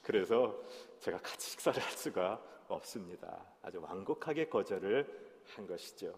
그래서 0.00 0.62
제가 1.00 1.18
같이 1.18 1.50
식사를 1.50 1.82
할 1.82 1.90
수가 1.90 2.40
없습니다. 2.68 3.44
아주 3.62 3.80
완곡하게 3.82 4.48
거절을 4.48 5.42
한 5.56 5.66
것이죠. 5.66 6.14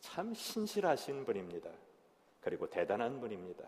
참 0.00 0.34
신실하신 0.34 1.24
분입니다. 1.24 1.70
그리고 2.40 2.68
대단한 2.68 3.20
분입니다. 3.20 3.64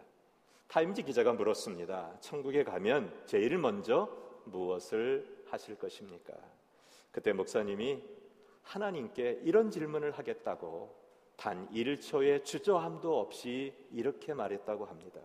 타임지 0.68 1.02
기자가 1.02 1.32
물었습니다. 1.32 2.18
천국에 2.20 2.64
가면 2.64 3.24
제일 3.26 3.58
먼저 3.58 4.08
무엇을 4.44 5.44
하실 5.48 5.76
것입니까? 5.76 6.32
그때 7.10 7.32
목사님이 7.32 8.02
하나님께 8.62 9.40
이런 9.42 9.70
질문을 9.70 10.12
하겠다고 10.12 10.94
단 11.36 11.68
1초의 11.70 12.44
주저함도 12.44 13.18
없이 13.18 13.74
이렇게 13.90 14.34
말했다고 14.34 14.84
합니다. 14.84 15.20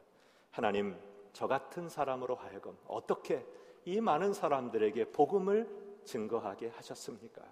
하나님, 0.49 0.97
저 1.33 1.47
같은 1.47 1.89
사람으로 1.89 2.35
하여금 2.35 2.77
어떻게 2.87 3.45
이 3.83 3.99
많은 4.01 4.33
사람들에게 4.33 5.11
복음을 5.11 5.69
증거하게 6.05 6.69
하셨습니까? 6.69 7.43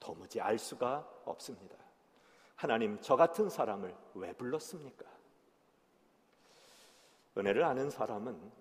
도무지 0.00 0.40
알 0.40 0.58
수가 0.58 1.08
없습니다. 1.24 1.76
하나님, 2.62 2.96
저 3.00 3.16
같은 3.16 3.50
사람을 3.50 3.92
왜 4.14 4.32
불렀습니까? 4.34 5.04
은혜를 7.36 7.64
아는 7.64 7.90
사람은 7.90 8.52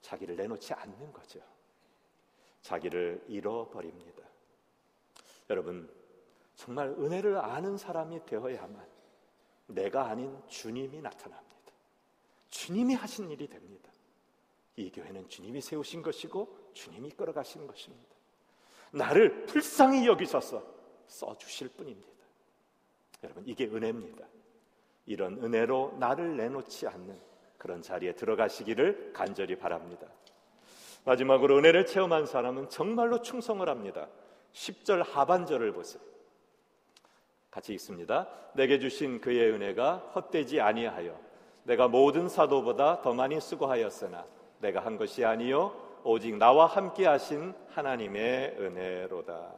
자기를 0.00 0.34
내놓지 0.34 0.74
않는 0.74 1.12
거죠. 1.12 1.38
자기를 2.62 3.26
잃어버립니다. 3.28 4.24
여러분, 5.50 5.88
정말 6.56 6.88
은혜를 6.88 7.36
아는 7.36 7.76
사람이 7.76 8.26
되어야만 8.26 8.84
내가 9.68 10.06
아닌 10.06 10.36
주님이 10.48 11.00
나타납니다. 11.00 11.72
주님이 12.50 12.94
하신 12.94 13.30
일이 13.30 13.46
됩니다. 13.46 13.88
이 14.74 14.90
교회는 14.90 15.28
주님이 15.28 15.60
세우신 15.60 16.02
것이고 16.02 16.72
주님이 16.72 17.12
끌어가신 17.12 17.68
것입니다. 17.68 18.16
나를 18.90 19.46
불쌍히 19.46 20.08
여기셔서 20.08 20.60
써주실 21.06 21.68
뿐입니다. 21.68 22.17
여러분, 23.22 23.42
이게 23.46 23.66
은혜입니다. 23.66 24.24
이런 25.06 25.42
은혜로 25.42 25.96
나를 25.98 26.36
내놓지 26.36 26.86
않는 26.86 27.18
그런 27.56 27.82
자리에 27.82 28.12
들어가시기를 28.12 29.12
간절히 29.12 29.56
바랍니다. 29.56 30.06
마지막으로 31.04 31.58
은혜를 31.58 31.86
체험한 31.86 32.26
사람은 32.26 32.68
정말로 32.68 33.22
충성을 33.22 33.66
합니다. 33.68 34.08
10절 34.52 35.04
하반절을 35.04 35.72
보세요. 35.72 36.02
같이 37.50 37.72
읽습니다. 37.74 38.28
내게 38.54 38.78
주신 38.78 39.20
그의 39.20 39.50
은혜가 39.52 39.96
헛되지 40.14 40.60
아니하여 40.60 41.18
내가 41.64 41.88
모든 41.88 42.28
사도보다 42.28 43.02
더 43.02 43.12
많이 43.14 43.40
수고하였으나 43.40 44.26
내가 44.60 44.80
한 44.80 44.96
것이 44.96 45.24
아니요 45.24 45.74
오직 46.04 46.36
나와 46.36 46.66
함께 46.66 47.06
하신 47.06 47.54
하나님의 47.70 48.56
은혜로다. 48.58 49.52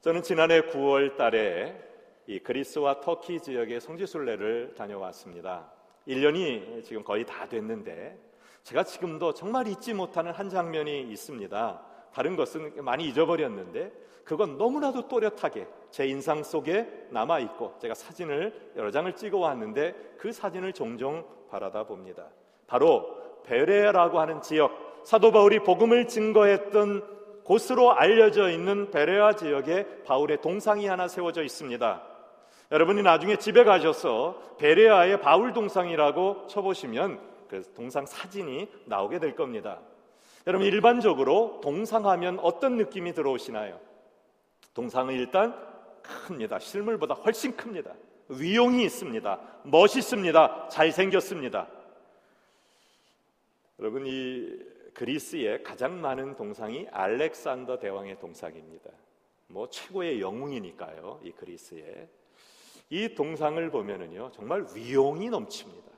저는 0.00 0.22
지난해 0.22 0.62
9월 0.62 1.16
달에 1.16 1.91
이 2.26 2.38
그리스와 2.38 3.00
터키 3.00 3.40
지역의 3.40 3.80
성지순례를 3.80 4.74
다녀왔습니다. 4.76 5.70
1년이 6.06 6.84
지금 6.84 7.02
거의 7.02 7.24
다 7.24 7.46
됐는데 7.46 8.18
제가 8.62 8.84
지금도 8.84 9.34
정말 9.34 9.66
잊지 9.66 9.94
못하는 9.94 10.32
한 10.32 10.48
장면이 10.48 11.02
있습니다. 11.02 11.82
다른 12.12 12.36
것은 12.36 12.84
많이 12.84 13.08
잊어버렸는데 13.08 13.92
그건 14.24 14.56
너무나도 14.56 15.08
또렷하게 15.08 15.66
제 15.90 16.06
인상 16.06 16.42
속에 16.42 17.06
남아 17.10 17.40
있고 17.40 17.74
제가 17.80 17.94
사진을 17.94 18.72
여러 18.76 18.90
장을 18.90 19.12
찍어 19.14 19.38
왔는데 19.38 20.14
그 20.16 20.32
사진을 20.32 20.72
종종 20.72 21.24
바라다 21.50 21.84
봅니다. 21.84 22.28
바로 22.66 23.42
베레라고 23.44 24.20
하는 24.20 24.40
지역 24.40 25.00
사도 25.04 25.32
바울이 25.32 25.58
복음을 25.60 26.06
증거했던 26.06 27.42
곳으로 27.42 27.92
알려져 27.92 28.48
있는 28.50 28.90
베레아 28.92 29.34
지역에 29.34 30.04
바울의 30.04 30.40
동상이 30.40 30.86
하나 30.86 31.08
세워져 31.08 31.42
있습니다. 31.42 32.11
여러분이 32.72 33.02
나중에 33.02 33.36
집에 33.36 33.64
가셔서 33.64 34.56
베레아의 34.58 35.20
바울 35.20 35.52
동상이라고 35.52 36.46
쳐보시면 36.46 37.20
그 37.46 37.62
동상 37.74 38.06
사진이 38.06 38.66
나오게 38.86 39.18
될 39.18 39.36
겁니다. 39.36 39.78
여러분 40.46 40.66
일반적으로 40.66 41.60
동상하면 41.62 42.38
어떤 42.40 42.78
느낌이 42.78 43.12
들어오시나요? 43.12 43.78
동상은 44.72 45.14
일단 45.14 45.54
큽니다. 46.02 46.58
실물보다 46.58 47.12
훨씬 47.12 47.54
큽니다. 47.54 47.92
위용이 48.28 48.84
있습니다. 48.84 49.38
멋있습니다. 49.64 50.68
잘생겼습니다. 50.70 51.68
여러분 53.80 54.06
이 54.06 54.48
그리스에 54.94 55.62
가장 55.62 56.00
많은 56.00 56.36
동상이 56.36 56.86
알렉산더 56.90 57.80
대왕의 57.80 58.18
동상입니다. 58.18 58.90
뭐 59.48 59.68
최고의 59.68 60.22
영웅이니까요. 60.22 61.20
이 61.22 61.32
그리스에 61.32 62.08
이 62.92 63.14
동상을 63.14 63.70
보면은요 63.70 64.32
정말 64.32 64.66
위용이 64.74 65.30
넘칩니다. 65.30 65.90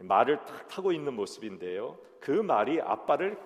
말을 0.00 0.44
탁 0.44 0.68
타고 0.68 0.92
있는 0.92 1.14
모습인데요. 1.14 1.96
그 2.20 2.30
말이 2.30 2.78
아빠를 2.82 3.38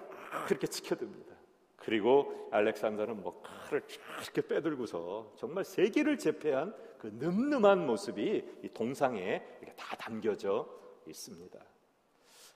그렇게 0.48 0.66
지켜듭니다. 0.66 1.32
그리고 1.76 2.48
알렉산더는 2.50 3.22
뭐 3.22 3.40
칼을 3.40 3.84
이렇게 4.20 4.40
빼들고서 4.42 5.34
정말 5.36 5.64
세계를 5.64 6.18
제패한 6.18 6.74
그 6.98 7.06
늠름한 7.20 7.86
모습이 7.86 8.44
이 8.64 8.68
동상에 8.74 9.46
이렇게 9.60 9.72
다 9.76 9.94
담겨져 9.94 10.68
있습니다. 11.06 11.56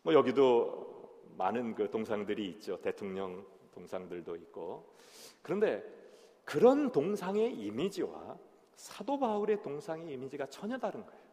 뭐 0.02 0.12
여기도 0.12 1.22
많은 1.38 1.76
그 1.76 1.88
동상들이 1.88 2.48
있죠. 2.50 2.80
대통령 2.80 3.46
동상들도 3.72 4.34
있고. 4.34 4.92
그런데 5.40 5.84
그런 6.44 6.90
동상의 6.90 7.54
이미지와 7.54 8.36
사도 8.76 9.18
바울의 9.18 9.62
동상의 9.62 10.12
이미지가 10.12 10.46
전혀 10.46 10.78
다른 10.78 11.04
거예요. 11.04 11.24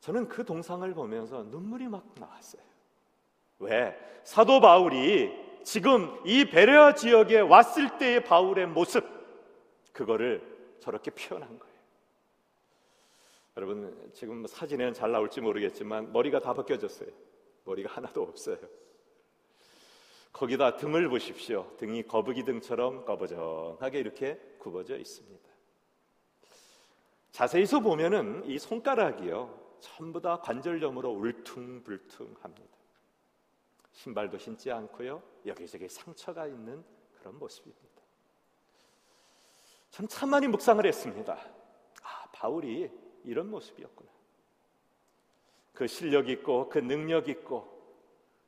저는 0.00 0.28
그 0.28 0.44
동상을 0.44 0.92
보면서 0.92 1.42
눈물이 1.44 1.88
막 1.88 2.04
나왔어요. 2.18 2.62
왜? 3.60 3.96
사도 4.22 4.60
바울이 4.60 5.32
지금 5.64 6.20
이 6.26 6.44
베레아 6.44 6.94
지역에 6.94 7.40
왔을 7.40 7.96
때의 7.98 8.22
바울의 8.24 8.66
모습, 8.66 9.04
그거를 9.92 10.76
저렇게 10.80 11.10
표현한 11.10 11.58
거예요. 11.58 11.74
여러분, 13.56 14.10
지금 14.12 14.46
사진에는 14.46 14.92
잘 14.92 15.12
나올지 15.12 15.40
모르겠지만 15.40 16.12
머리가 16.12 16.40
다 16.40 16.52
벗겨졌어요. 16.52 17.08
머리가 17.64 17.94
하나도 17.94 18.22
없어요. 18.22 18.58
거기다 20.34 20.76
등을 20.76 21.08
보십시오. 21.08 21.74
등이 21.78 22.02
거북이 22.02 22.44
등처럼 22.44 23.04
꺼부정하게 23.04 24.00
이렇게 24.00 24.36
굽어져 24.58 24.98
있습니다. 24.98 25.48
자세히서 27.30 27.80
보면은 27.80 28.44
이 28.44 28.58
손가락이요. 28.58 29.62
전부 29.78 30.20
다 30.20 30.40
관절염으로 30.40 31.10
울퉁불퉁합니다. 31.10 32.76
신발도 33.92 34.38
신지 34.38 34.72
않고요. 34.72 35.22
여기저기 35.46 35.88
상처가 35.88 36.48
있는 36.48 36.84
그런 37.16 37.38
모습입니다. 37.38 37.84
전참 39.90 40.30
많이 40.30 40.48
묵상을 40.48 40.84
했습니다. 40.84 41.38
아, 42.02 42.28
바울이 42.32 42.90
이런 43.22 43.50
모습이었구나. 43.50 44.10
그 45.72 45.86
실력 45.86 46.28
있고 46.28 46.68
그 46.68 46.78
능력 46.78 47.28
있고 47.28 47.73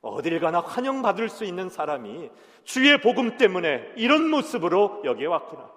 어딜 0.01 0.39
가나 0.39 0.61
환영받을 0.61 1.29
수 1.29 1.43
있는 1.43 1.69
사람이 1.69 2.29
주의 2.63 2.99
복음 3.01 3.37
때문에 3.37 3.93
이런 3.95 4.29
모습으로 4.29 5.01
여기에 5.03 5.25
왔구나. 5.27 5.71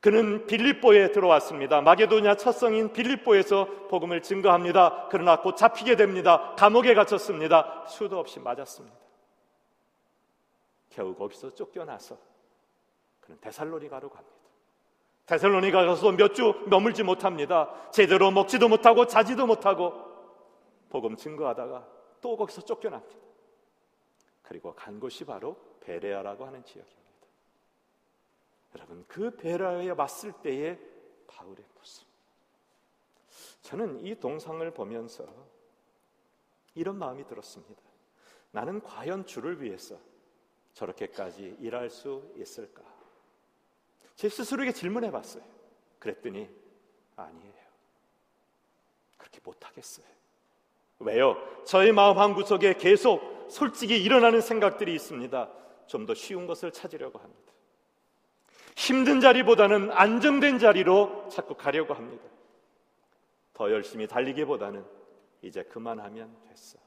그는 0.00 0.46
빌립보에 0.46 1.12
들어왔습니다. 1.12 1.80
마게도냐 1.80 2.36
첫 2.36 2.52
성인 2.52 2.92
빌립보에서 2.92 3.66
복음을 3.88 4.20
증거합니다. 4.20 5.08
그러나 5.10 5.40
곧 5.40 5.56
잡히게 5.56 5.96
됩니다. 5.96 6.54
감옥에 6.58 6.92
갇혔습니다. 6.94 7.84
수도 7.88 8.18
없이 8.18 8.38
맞았습니다. 8.38 8.96
겨우 10.90 11.14
거기서 11.14 11.54
쫓겨나서 11.54 12.18
그는 13.20 13.38
데살로니가로 13.40 14.10
갑니다. 14.10 14.34
데살로니가 15.26 15.86
가서 15.86 16.12
몇 16.12 16.34
주 16.34 16.52
머물지 16.66 17.02
못합니다. 17.02 17.70
제대로 17.90 18.30
먹지도 18.30 18.68
못하고 18.68 19.06
자지도 19.06 19.46
못하고 19.46 19.94
복음 20.90 21.16
증거하다가 21.16 21.93
또 22.24 22.38
거기서 22.38 22.62
쫓겨납니다. 22.62 23.14
그리고 24.40 24.74
간 24.74 24.98
곳이 24.98 25.26
바로 25.26 25.58
베레아라고 25.80 26.46
하는 26.46 26.64
지역입니다. 26.64 27.04
여러분 28.74 29.04
그 29.06 29.36
베라에 29.36 29.90
왔을 29.90 30.32
때의 30.40 30.80
바울의 31.26 31.66
모습. 31.74 32.06
저는 33.60 34.06
이 34.06 34.18
동상을 34.18 34.70
보면서 34.72 35.26
이런 36.74 36.96
마음이 36.96 37.26
들었습니다. 37.26 37.82
나는 38.52 38.80
과연 38.80 39.26
주를 39.26 39.60
위해서 39.60 40.00
저렇게까지 40.72 41.58
일할 41.60 41.90
수 41.90 42.32
있을까? 42.36 42.82
제 44.14 44.30
스스로에게 44.30 44.72
질문해 44.72 45.10
봤어요. 45.10 45.44
그랬더니 45.98 46.48
아니에요. 47.16 47.64
그렇게 49.18 49.40
못하겠어요. 49.44 50.23
왜요? 51.04 51.36
저의 51.64 51.92
마음 51.92 52.18
한 52.18 52.34
구석에 52.34 52.74
계속 52.74 53.46
솔직히 53.48 54.02
일어나는 54.02 54.40
생각들이 54.40 54.94
있습니다. 54.94 55.50
좀 55.86 56.06
더 56.06 56.14
쉬운 56.14 56.46
것을 56.46 56.72
찾으려고 56.72 57.18
합니다. 57.18 57.52
힘든 58.76 59.20
자리보다는 59.20 59.92
안정된 59.92 60.58
자리로 60.58 61.28
자꾸 61.28 61.54
가려고 61.54 61.94
합니다. 61.94 62.24
더 63.52 63.70
열심히 63.70 64.06
달리기보다는 64.08 64.84
이제 65.42 65.62
그만하면 65.62 66.34
됐어. 66.48 66.78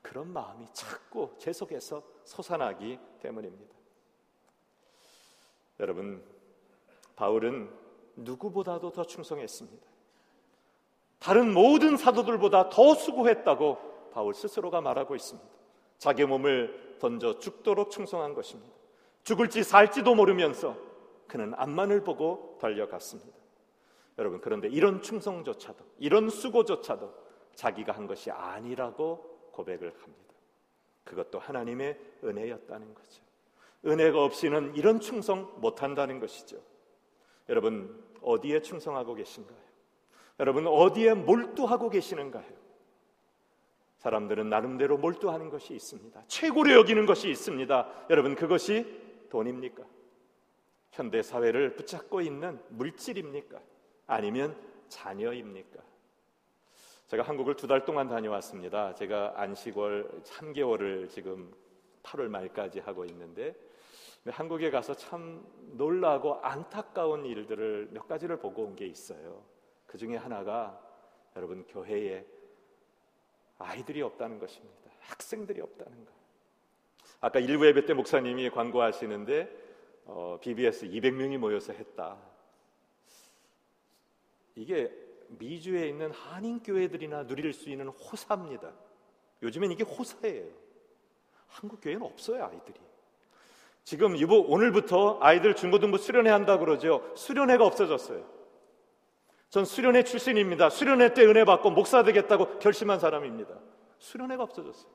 그런 0.00 0.32
마음이 0.32 0.66
자꾸 0.72 1.34
제 1.38 1.52
속에서 1.52 2.02
솟아나기 2.24 2.98
때문입니다. 3.20 3.74
여러분, 5.80 6.24
바울은 7.16 7.70
누구보다도 8.16 8.92
더 8.92 9.04
충성했습니다. 9.04 9.87
다른 11.18 11.52
모든 11.52 11.96
사도들보다 11.96 12.68
더 12.70 12.94
수고했다고 12.94 14.10
바울 14.12 14.34
스스로가 14.34 14.80
말하고 14.80 15.14
있습니다. 15.14 15.48
자기 15.98 16.24
몸을 16.24 16.96
던져 17.00 17.38
죽도록 17.38 17.90
충성한 17.90 18.34
것입니다. 18.34 18.72
죽을지 19.24 19.64
살지도 19.64 20.14
모르면서 20.14 20.76
그는 21.26 21.52
앞만을 21.56 22.02
보고 22.04 22.56
달려갔습니다. 22.60 23.36
여러분, 24.18 24.40
그런데 24.40 24.68
이런 24.68 25.02
충성조차도, 25.02 25.84
이런 25.98 26.30
수고조차도 26.30 27.14
자기가 27.54 27.92
한 27.92 28.06
것이 28.06 28.30
아니라고 28.30 29.50
고백을 29.52 29.92
합니다. 30.02 30.34
그것도 31.04 31.38
하나님의 31.38 31.98
은혜였다는 32.24 32.94
거죠. 32.94 33.22
은혜가 33.84 34.24
없이는 34.24 34.74
이런 34.74 35.00
충성 35.00 35.52
못한다는 35.60 36.20
것이죠. 36.20 36.58
여러분, 37.48 38.04
어디에 38.22 38.60
충성하고 38.60 39.14
계신가요? 39.14 39.67
여러분, 40.40 40.66
어디에 40.66 41.14
몰두하고 41.14 41.90
계시는가요? 41.90 42.44
사람들은 43.98 44.48
나름대로 44.48 44.96
몰두하는 44.96 45.50
것이 45.50 45.74
있습니다. 45.74 46.22
최고로 46.28 46.72
여기는 46.72 47.06
것이 47.06 47.28
있습니다. 47.30 48.06
여러분, 48.10 48.34
그것이 48.36 48.86
돈입니까? 49.30 49.82
현대 50.92 51.22
사회를 51.22 51.74
붙잡고 51.76 52.20
있는 52.20 52.60
물질입니까? 52.68 53.60
아니면 54.06 54.56
자녀입니까? 54.88 55.80
제가 57.08 57.22
한국을 57.24 57.56
두 57.56 57.66
달 57.66 57.84
동안 57.84 58.08
다녀왔습니다. 58.08 58.94
제가 58.94 59.34
안식월 59.36 60.22
3개월을 60.24 61.08
지금 61.10 61.52
8월 62.02 62.28
말까지 62.28 62.80
하고 62.80 63.04
있는데 63.06 63.54
한국에 64.26 64.70
가서 64.70 64.94
참 64.94 65.44
놀라고 65.72 66.34
안타까운 66.36 67.24
일들을 67.24 67.88
몇 67.92 68.06
가지를 68.06 68.38
보고 68.38 68.62
온 68.64 68.76
게 68.76 68.86
있어요. 68.86 69.42
그 69.88 69.96
중에 69.96 70.16
하나가 70.16 70.78
여러분 71.34 71.64
교회에 71.66 72.24
아이들이 73.56 74.02
없다는 74.02 74.38
것입니다. 74.38 74.90
학생들이 75.00 75.60
없다는 75.62 76.04
것. 76.04 76.12
아까 77.20 77.40
일부 77.40 77.66
예배 77.66 77.86
때 77.86 77.94
목사님이 77.94 78.50
광고하시는데 78.50 79.48
어, 80.04 80.38
BBS 80.40 80.86
200명이 80.86 81.38
모여서 81.38 81.72
했다. 81.72 82.18
이게 84.54 84.92
미주에 85.28 85.88
있는 85.88 86.10
한인 86.10 86.62
교회들이나 86.62 87.26
누릴 87.26 87.52
수 87.54 87.70
있는 87.70 87.88
호사입니다. 87.88 88.72
요즘엔 89.42 89.72
이게 89.72 89.84
호사예요. 89.84 90.52
한국 91.46 91.80
교회는 91.80 92.02
없어요 92.02 92.44
아이들이. 92.44 92.78
지금 93.84 94.16
이번 94.16 94.40
오늘부터 94.40 95.18
아이들 95.22 95.56
중고등부 95.56 95.96
수련회 95.96 96.30
한다 96.30 96.58
그러죠. 96.58 97.10
수련회가 97.16 97.64
없어졌어요. 97.64 98.37
전 99.50 99.64
수련회 99.64 100.02
출신입니다. 100.04 100.68
수련회 100.70 101.14
때 101.14 101.24
은혜 101.24 101.44
받고 101.44 101.70
목사 101.70 102.02
되겠다고 102.02 102.58
결심한 102.58 102.98
사람입니다. 102.98 103.54
수련회가 103.98 104.42
없어졌어요. 104.42 104.90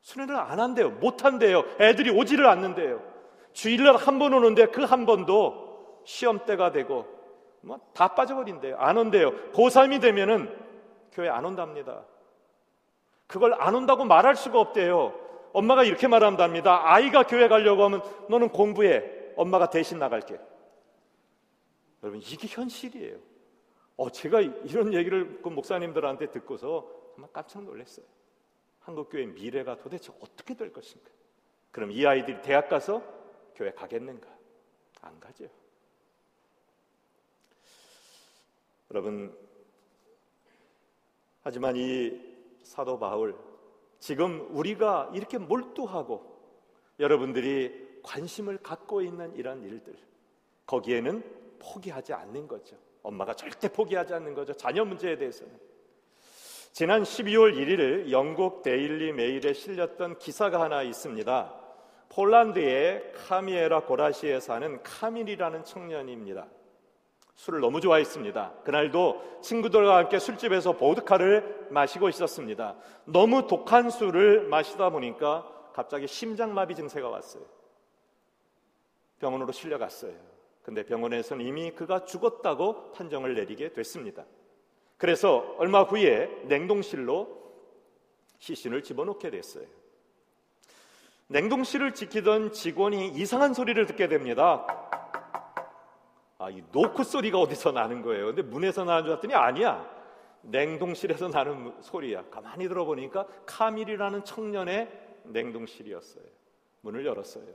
수련을 0.00 0.36
안 0.36 0.60
한대요. 0.60 0.90
못 0.90 1.24
한대요. 1.24 1.64
애들이 1.80 2.10
오지를 2.10 2.46
않는데요. 2.46 3.02
주일날 3.52 3.96
한 3.96 4.18
번 4.18 4.32
오는데 4.34 4.66
그 4.66 4.84
한 4.84 5.04
번도 5.06 6.02
시험 6.04 6.44
때가 6.46 6.70
되고 6.72 7.06
뭐 7.60 7.78
다 7.92 8.14
빠져버린대요. 8.14 8.76
안 8.78 8.96
온대요. 8.96 9.32
고3이 9.52 10.00
되면은 10.00 10.54
교회 11.12 11.28
안 11.28 11.44
온답니다. 11.44 12.02
그걸 13.26 13.54
안 13.60 13.74
온다고 13.74 14.04
말할 14.04 14.36
수가 14.36 14.60
없대요. 14.60 15.12
엄마가 15.52 15.82
이렇게 15.82 16.06
말한답니다. 16.06 16.82
아이가 16.84 17.24
교회 17.24 17.48
가려고 17.48 17.82
하면 17.84 18.02
너는 18.28 18.50
공부해. 18.50 19.02
엄마가 19.36 19.70
대신 19.70 19.98
나갈게. 19.98 20.38
여러분 22.02 22.20
이게 22.20 22.46
현실이에요. 22.48 23.18
어, 23.96 24.10
제가 24.10 24.40
이런 24.40 24.94
얘기를 24.94 25.40
그 25.42 25.48
목사님들한테 25.48 26.30
듣고서 26.30 26.88
정말 27.14 27.30
깜짝 27.32 27.64
놀랐어요. 27.64 28.06
한국 28.80 29.10
교회 29.10 29.26
미래가 29.26 29.76
도대체 29.78 30.12
어떻게 30.20 30.54
될 30.54 30.72
것인가? 30.72 31.10
그럼 31.72 31.90
이 31.90 32.06
아이들이 32.06 32.40
대학 32.42 32.68
가서 32.68 33.02
교회 33.54 33.72
가겠는가? 33.72 34.28
안 35.02 35.18
가죠. 35.20 35.48
여러분, 38.90 39.36
하지만 41.42 41.76
이 41.76 42.18
사도 42.62 42.98
바울 42.98 43.36
지금 43.98 44.48
우리가 44.56 45.10
이렇게 45.12 45.38
몰두하고 45.38 46.38
여러분들이 47.00 48.00
관심을 48.02 48.58
갖고 48.58 49.02
있는 49.02 49.34
이런 49.34 49.62
일들 49.62 49.96
거기에는 50.66 51.22
포기하지 51.58 52.12
않는 52.12 52.46
거죠. 52.48 52.76
엄마가 53.02 53.34
절대 53.34 53.68
포기하지 53.68 54.14
않는 54.14 54.34
거죠. 54.34 54.52
자녀 54.54 54.84
문제에 54.84 55.16
대해서는. 55.16 55.58
지난 56.72 57.02
12월 57.02 57.54
1일 57.56 58.10
영국 58.10 58.62
데일리 58.62 59.12
메일에 59.12 59.52
실렸던 59.52 60.18
기사가 60.18 60.60
하나 60.60 60.82
있습니다. 60.82 61.54
폴란드의 62.10 63.12
카미에라 63.14 63.80
고라시에 63.80 64.40
사는 64.40 64.82
카밀이라는 64.82 65.64
청년입니다. 65.64 66.46
술을 67.36 67.60
너무 67.60 67.80
좋아했습니다. 67.80 68.54
그날도 68.64 69.40
친구들과 69.42 69.96
함께 69.96 70.18
술집에서 70.18 70.72
보드카를 70.72 71.68
마시고 71.70 72.08
있었습니다. 72.08 72.76
너무 73.04 73.46
독한 73.46 73.90
술을 73.90 74.48
마시다 74.48 74.90
보니까 74.90 75.48
갑자기 75.72 76.08
심장마비 76.08 76.74
증세가 76.74 77.08
왔어요. 77.08 77.44
병원으로 79.20 79.52
실려갔어요. 79.52 80.37
근데 80.68 80.82
병원에서는 80.84 81.46
이미 81.46 81.70
그가 81.70 82.04
죽었다고 82.04 82.92
판정을 82.92 83.34
내리게 83.34 83.72
됐습니다. 83.72 84.26
그래서 84.98 85.54
얼마 85.56 85.80
후에 85.80 86.42
냉동실로 86.44 87.54
시신을 88.38 88.82
집어넣게 88.82 89.30
됐어요. 89.30 89.64
냉동실을 91.28 91.94
지키던 91.94 92.52
직원이 92.52 93.08
이상한 93.08 93.54
소리를 93.54 93.86
듣게 93.86 94.08
됩니다. 94.08 94.66
아, 96.36 96.50
이 96.50 96.62
노크 96.70 97.02
소리가 97.02 97.40
어디서 97.40 97.72
나는 97.72 98.02
거예요. 98.02 98.26
근데 98.26 98.42
문에서 98.42 98.84
나는 98.84 99.04
줄 99.04 99.12
알았더니 99.12 99.32
아니야. 99.32 99.90
냉동실에서 100.42 101.28
나는 101.28 101.72
소리야. 101.80 102.24
가만히 102.24 102.68
들어보니까 102.68 103.26
카밀이라는 103.46 104.22
청년의 104.22 104.90
냉동실이었어요. 105.24 106.24
문을 106.82 107.06
열었어요. 107.06 107.46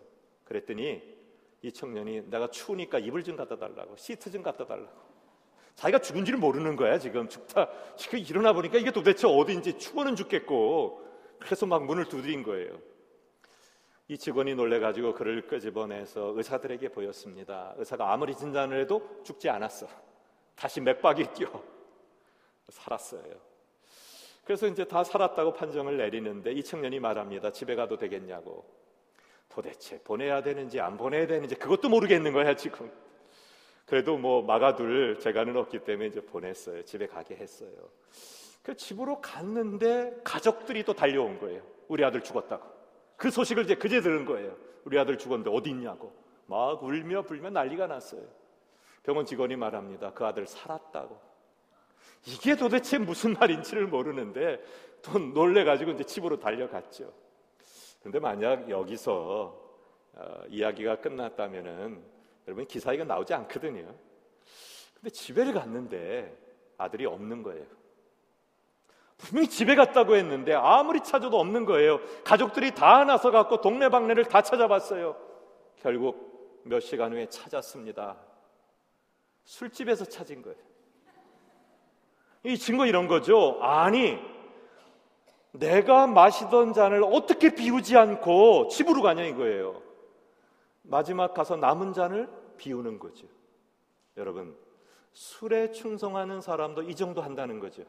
그랬더니 0.45 1.12
이 1.63 1.71
청년이 1.71 2.29
내가 2.29 2.49
추우니까 2.49 2.99
이불 2.99 3.23
좀 3.23 3.35
갖다 3.35 3.57
달라고 3.57 3.95
시트 3.95 4.29
좀 4.29 4.43
갖다 4.43 4.65
달라고 4.65 5.13
자기가 5.75 5.99
죽은지를 5.99 6.37
모르는 6.37 6.75
거야 6.75 6.99
지금 6.99 7.27
죽다 7.27 7.69
지금 7.95 8.19
일어나 8.19 8.53
보니까 8.53 8.77
이게 8.77 8.91
도대체 8.91 9.27
어디인지 9.27 9.79
추워는 9.79 10.15
죽겠고 10.15 11.01
그래서 11.39 11.65
막 11.65 11.85
문을 11.85 12.05
두드린 12.05 12.43
거예요. 12.43 12.79
이 14.07 14.17
직원이 14.17 14.53
놀래가지고 14.55 15.13
그를 15.13 15.47
끄집어내서 15.47 16.33
의사들에게 16.35 16.89
보였습니다. 16.89 17.73
의사가 17.77 18.11
아무리 18.11 18.35
진단을 18.35 18.81
해도 18.81 19.21
죽지 19.23 19.49
않았어. 19.49 19.87
다시 20.55 20.81
맥박이 20.81 21.33
뛰어 21.33 21.63
살았어요. 22.69 23.33
그래서 24.43 24.67
이제 24.67 24.85
다 24.85 25.03
살았다고 25.03 25.53
판정을 25.53 25.97
내리는데 25.97 26.51
이 26.51 26.63
청년이 26.63 26.99
말합니다. 26.99 27.51
집에 27.51 27.75
가도 27.75 27.97
되겠냐고. 27.97 28.82
도대체 29.53 30.01
보내야 30.03 30.41
되는지 30.41 30.79
안 30.79 30.97
보내야 30.97 31.27
되는지 31.27 31.55
그것도 31.55 31.87
모르겠는 31.89 32.33
거야 32.33 32.55
지금. 32.55 32.91
그래도 33.85 34.17
뭐 34.17 34.41
막아둘 34.41 35.19
재간은 35.19 35.55
없기 35.57 35.79
때문에 35.79 36.07
이제 36.07 36.21
보냈어요. 36.21 36.83
집에 36.85 37.05
가게 37.05 37.35
했어요. 37.35 37.69
그 38.63 38.75
집으로 38.75 39.21
갔는데 39.21 40.21
가족들이 40.23 40.83
또 40.83 40.93
달려온 40.93 41.37
거예요. 41.39 41.61
우리 41.87 42.03
아들 42.03 42.21
죽었다고. 42.21 42.67
그 43.15 43.29
소식을 43.29 43.65
이제 43.65 43.75
그제 43.75 44.01
들은 44.01 44.25
거예요. 44.25 44.55
우리 44.85 44.97
아들 44.97 45.17
죽었는데 45.17 45.51
어디 45.55 45.69
있냐고. 45.69 46.13
막 46.47 46.81
울며 46.81 47.21
불며 47.23 47.51
난리가 47.51 47.87
났어요. 47.87 48.23
병원 49.03 49.25
직원이 49.25 49.55
말합니다. 49.55 50.13
그 50.13 50.25
아들 50.25 50.47
살았다고. 50.47 51.19
이게 52.25 52.55
도대체 52.55 52.97
무슨 52.97 53.33
말인지를 53.39 53.85
모르는데 53.85 54.63
또 55.03 55.19
놀래가지고 55.19 55.91
이제 55.91 56.03
집으로 56.05 56.39
달려갔죠. 56.39 57.13
근데 58.03 58.19
만약 58.19 58.69
여기서 58.69 59.57
어, 60.13 60.43
이야기가 60.49 60.97
끝났다면은 60.97 62.03
여러분 62.45 62.67
기사가 62.67 63.03
나오지 63.03 63.33
않거든요. 63.33 63.95
근데 64.95 65.09
집에를 65.09 65.53
갔는데 65.53 66.37
아들이 66.77 67.05
없는 67.05 67.43
거예요. 67.43 67.65
분명히 69.17 69.47
집에 69.47 69.75
갔다고 69.75 70.15
했는데 70.15 70.53
아무리 70.53 70.99
찾아도 71.01 71.39
없는 71.39 71.65
거예요. 71.65 72.01
가족들이 72.25 72.75
다 72.75 73.05
나서 73.05 73.31
갖고 73.31 73.61
동네방네를 73.61 74.25
다 74.25 74.41
찾아봤어요. 74.41 75.15
결국 75.77 76.61
몇 76.65 76.81
시간 76.81 77.13
후에 77.13 77.27
찾았습니다. 77.27 78.17
술집에서 79.45 80.05
찾은 80.05 80.41
거예요. 80.41 80.57
이 82.43 82.57
증거 82.57 82.85
이런 82.85 83.07
거죠. 83.07 83.59
아니, 83.61 84.19
내가 85.53 86.07
마시던 86.07 86.73
잔을 86.73 87.03
어떻게 87.03 87.53
비우지 87.53 87.95
않고 87.95 88.67
집으로 88.69 89.01
가냐 89.01 89.23
이거예요. 89.23 89.81
마지막 90.81 91.33
가서 91.33 91.55
남은 91.55 91.93
잔을 91.93 92.27
비우는 92.57 92.99
거죠. 92.99 93.27
여러분, 94.17 94.55
술에 95.13 95.71
충성하는 95.71 96.41
사람도 96.41 96.83
이 96.83 96.95
정도 96.95 97.21
한다는 97.21 97.59
거죠. 97.59 97.83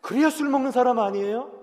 그래야 0.00 0.30
술 0.30 0.48
먹는 0.48 0.72
사람 0.72 0.98
아니에요? 0.98 1.60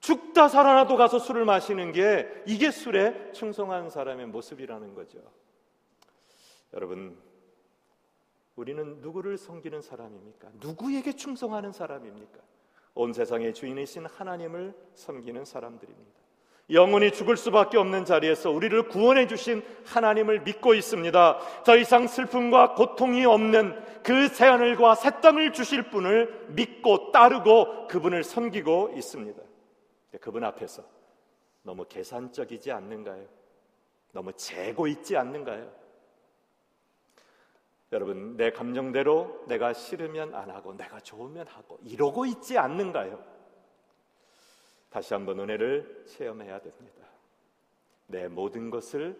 죽다 0.00 0.48
살아나도 0.48 0.96
가서 0.96 1.18
술을 1.18 1.44
마시는 1.44 1.92
게 1.92 2.28
이게 2.46 2.70
술에 2.70 3.32
충성한 3.32 3.88
사람의 3.88 4.26
모습이라는 4.26 4.94
거죠. 4.94 5.18
여러분, 6.74 7.16
우리는 8.62 9.00
누구를 9.00 9.38
섬기는 9.38 9.82
사람입니까? 9.82 10.48
누구에게 10.60 11.14
충성하는 11.14 11.72
사람입니까? 11.72 12.38
온 12.94 13.12
세상의 13.12 13.54
주인이신 13.54 14.06
하나님을 14.06 14.72
섬기는 14.94 15.44
사람들입니다. 15.44 16.22
영원히 16.70 17.10
죽을 17.10 17.36
수밖에 17.36 17.76
없는 17.76 18.04
자리에서 18.04 18.52
우리를 18.52 18.86
구원해 18.86 19.26
주신 19.26 19.64
하나님을 19.84 20.42
믿고 20.42 20.74
있습니다. 20.74 21.62
더 21.64 21.76
이상 21.76 22.06
슬픔과 22.06 22.74
고통이 22.74 23.24
없는 23.24 23.82
그 24.04 24.28
새하늘과 24.28 24.94
새 24.94 25.20
땅을 25.20 25.52
주실 25.52 25.90
분을 25.90 26.46
믿고 26.50 27.10
따르고 27.10 27.88
그분을 27.88 28.22
섬기고 28.22 28.92
있습니다. 28.94 29.42
그분 30.20 30.44
앞에서 30.44 30.84
너무 31.62 31.84
계산적이지 31.88 32.70
않는가요? 32.70 33.26
너무 34.12 34.32
재고 34.34 34.86
있지 34.86 35.16
않는가요? 35.16 35.81
여러분, 37.92 38.36
내 38.36 38.50
감정대로 38.50 39.44
내가 39.46 39.74
싫으면 39.74 40.34
안 40.34 40.50
하고 40.50 40.74
내가 40.74 40.98
좋으면 41.00 41.46
하고 41.46 41.78
이러고 41.84 42.24
있지 42.24 42.56
않는가요? 42.56 43.22
다시 44.88 45.12
한번 45.14 45.40
은혜를 45.40 46.04
체험해야 46.06 46.60
됩니다. 46.60 47.06
내 48.06 48.28
모든 48.28 48.70
것을 48.70 49.18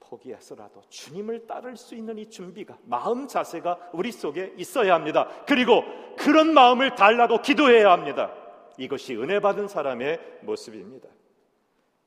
포기해서라도 0.00 0.82
주님을 0.88 1.46
따를 1.46 1.76
수 1.76 1.94
있는 1.94 2.18
이 2.18 2.28
준비가 2.28 2.78
마음 2.84 3.26
자세가 3.26 3.90
우리 3.94 4.12
속에 4.12 4.54
있어야 4.58 4.94
합니다. 4.94 5.28
그리고 5.46 5.82
그런 6.18 6.52
마음을 6.52 6.94
달라고 6.94 7.40
기도해야 7.40 7.90
합니다. 7.92 8.34
이것이 8.76 9.16
은혜 9.16 9.40
받은 9.40 9.68
사람의 9.68 10.40
모습입니다. 10.42 11.08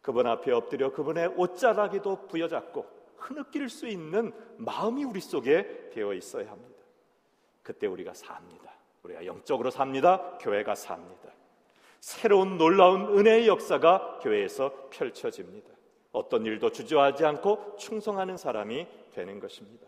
그분 0.01 0.27
앞에 0.27 0.51
엎드려 0.51 0.91
그분의 0.91 1.33
옷자락에도 1.35 2.27
부여잡고 2.27 2.94
흐느낄 3.25 3.69
수 3.69 3.87
있는 3.87 4.31
마음이 4.57 5.03
우리 5.03 5.19
속에 5.19 5.89
되어 5.91 6.13
있어야 6.13 6.49
합니다. 6.51 6.75
그때 7.63 7.87
우리가 7.87 8.13
삽니다. 8.13 8.71
우리가 9.03 9.25
영적으로 9.25 9.71
삽니다. 9.71 10.37
교회가 10.39 10.75
삽니다. 10.75 11.33
새로운 11.99 12.57
놀라운 12.57 13.17
은혜의 13.17 13.47
역사가 13.47 14.19
교회에서 14.21 14.89
펼쳐집니다. 14.91 15.69
어떤 16.11 16.45
일도 16.45 16.71
주저하지 16.71 17.25
않고 17.25 17.75
충성하는 17.77 18.37
사람이 18.37 18.87
되는 19.11 19.39
것입니다. 19.39 19.87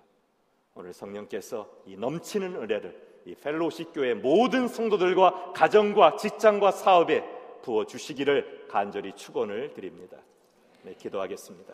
오늘 0.73 0.93
성령께서 0.93 1.69
이 1.85 1.95
넘치는 1.95 2.55
은혜를 2.55 3.07
이 3.25 3.35
펠로십 3.35 3.93
교회 3.93 4.13
모든 4.13 4.67
성도들과 4.67 5.53
가정과 5.53 6.15
직장과 6.15 6.71
사업에 6.71 7.23
부어 7.61 7.85
주시기를 7.85 8.67
간절히 8.67 9.13
축원을 9.13 9.73
드립니다. 9.73 10.17
네, 10.83 10.93
기도하겠습니다. 10.95 11.73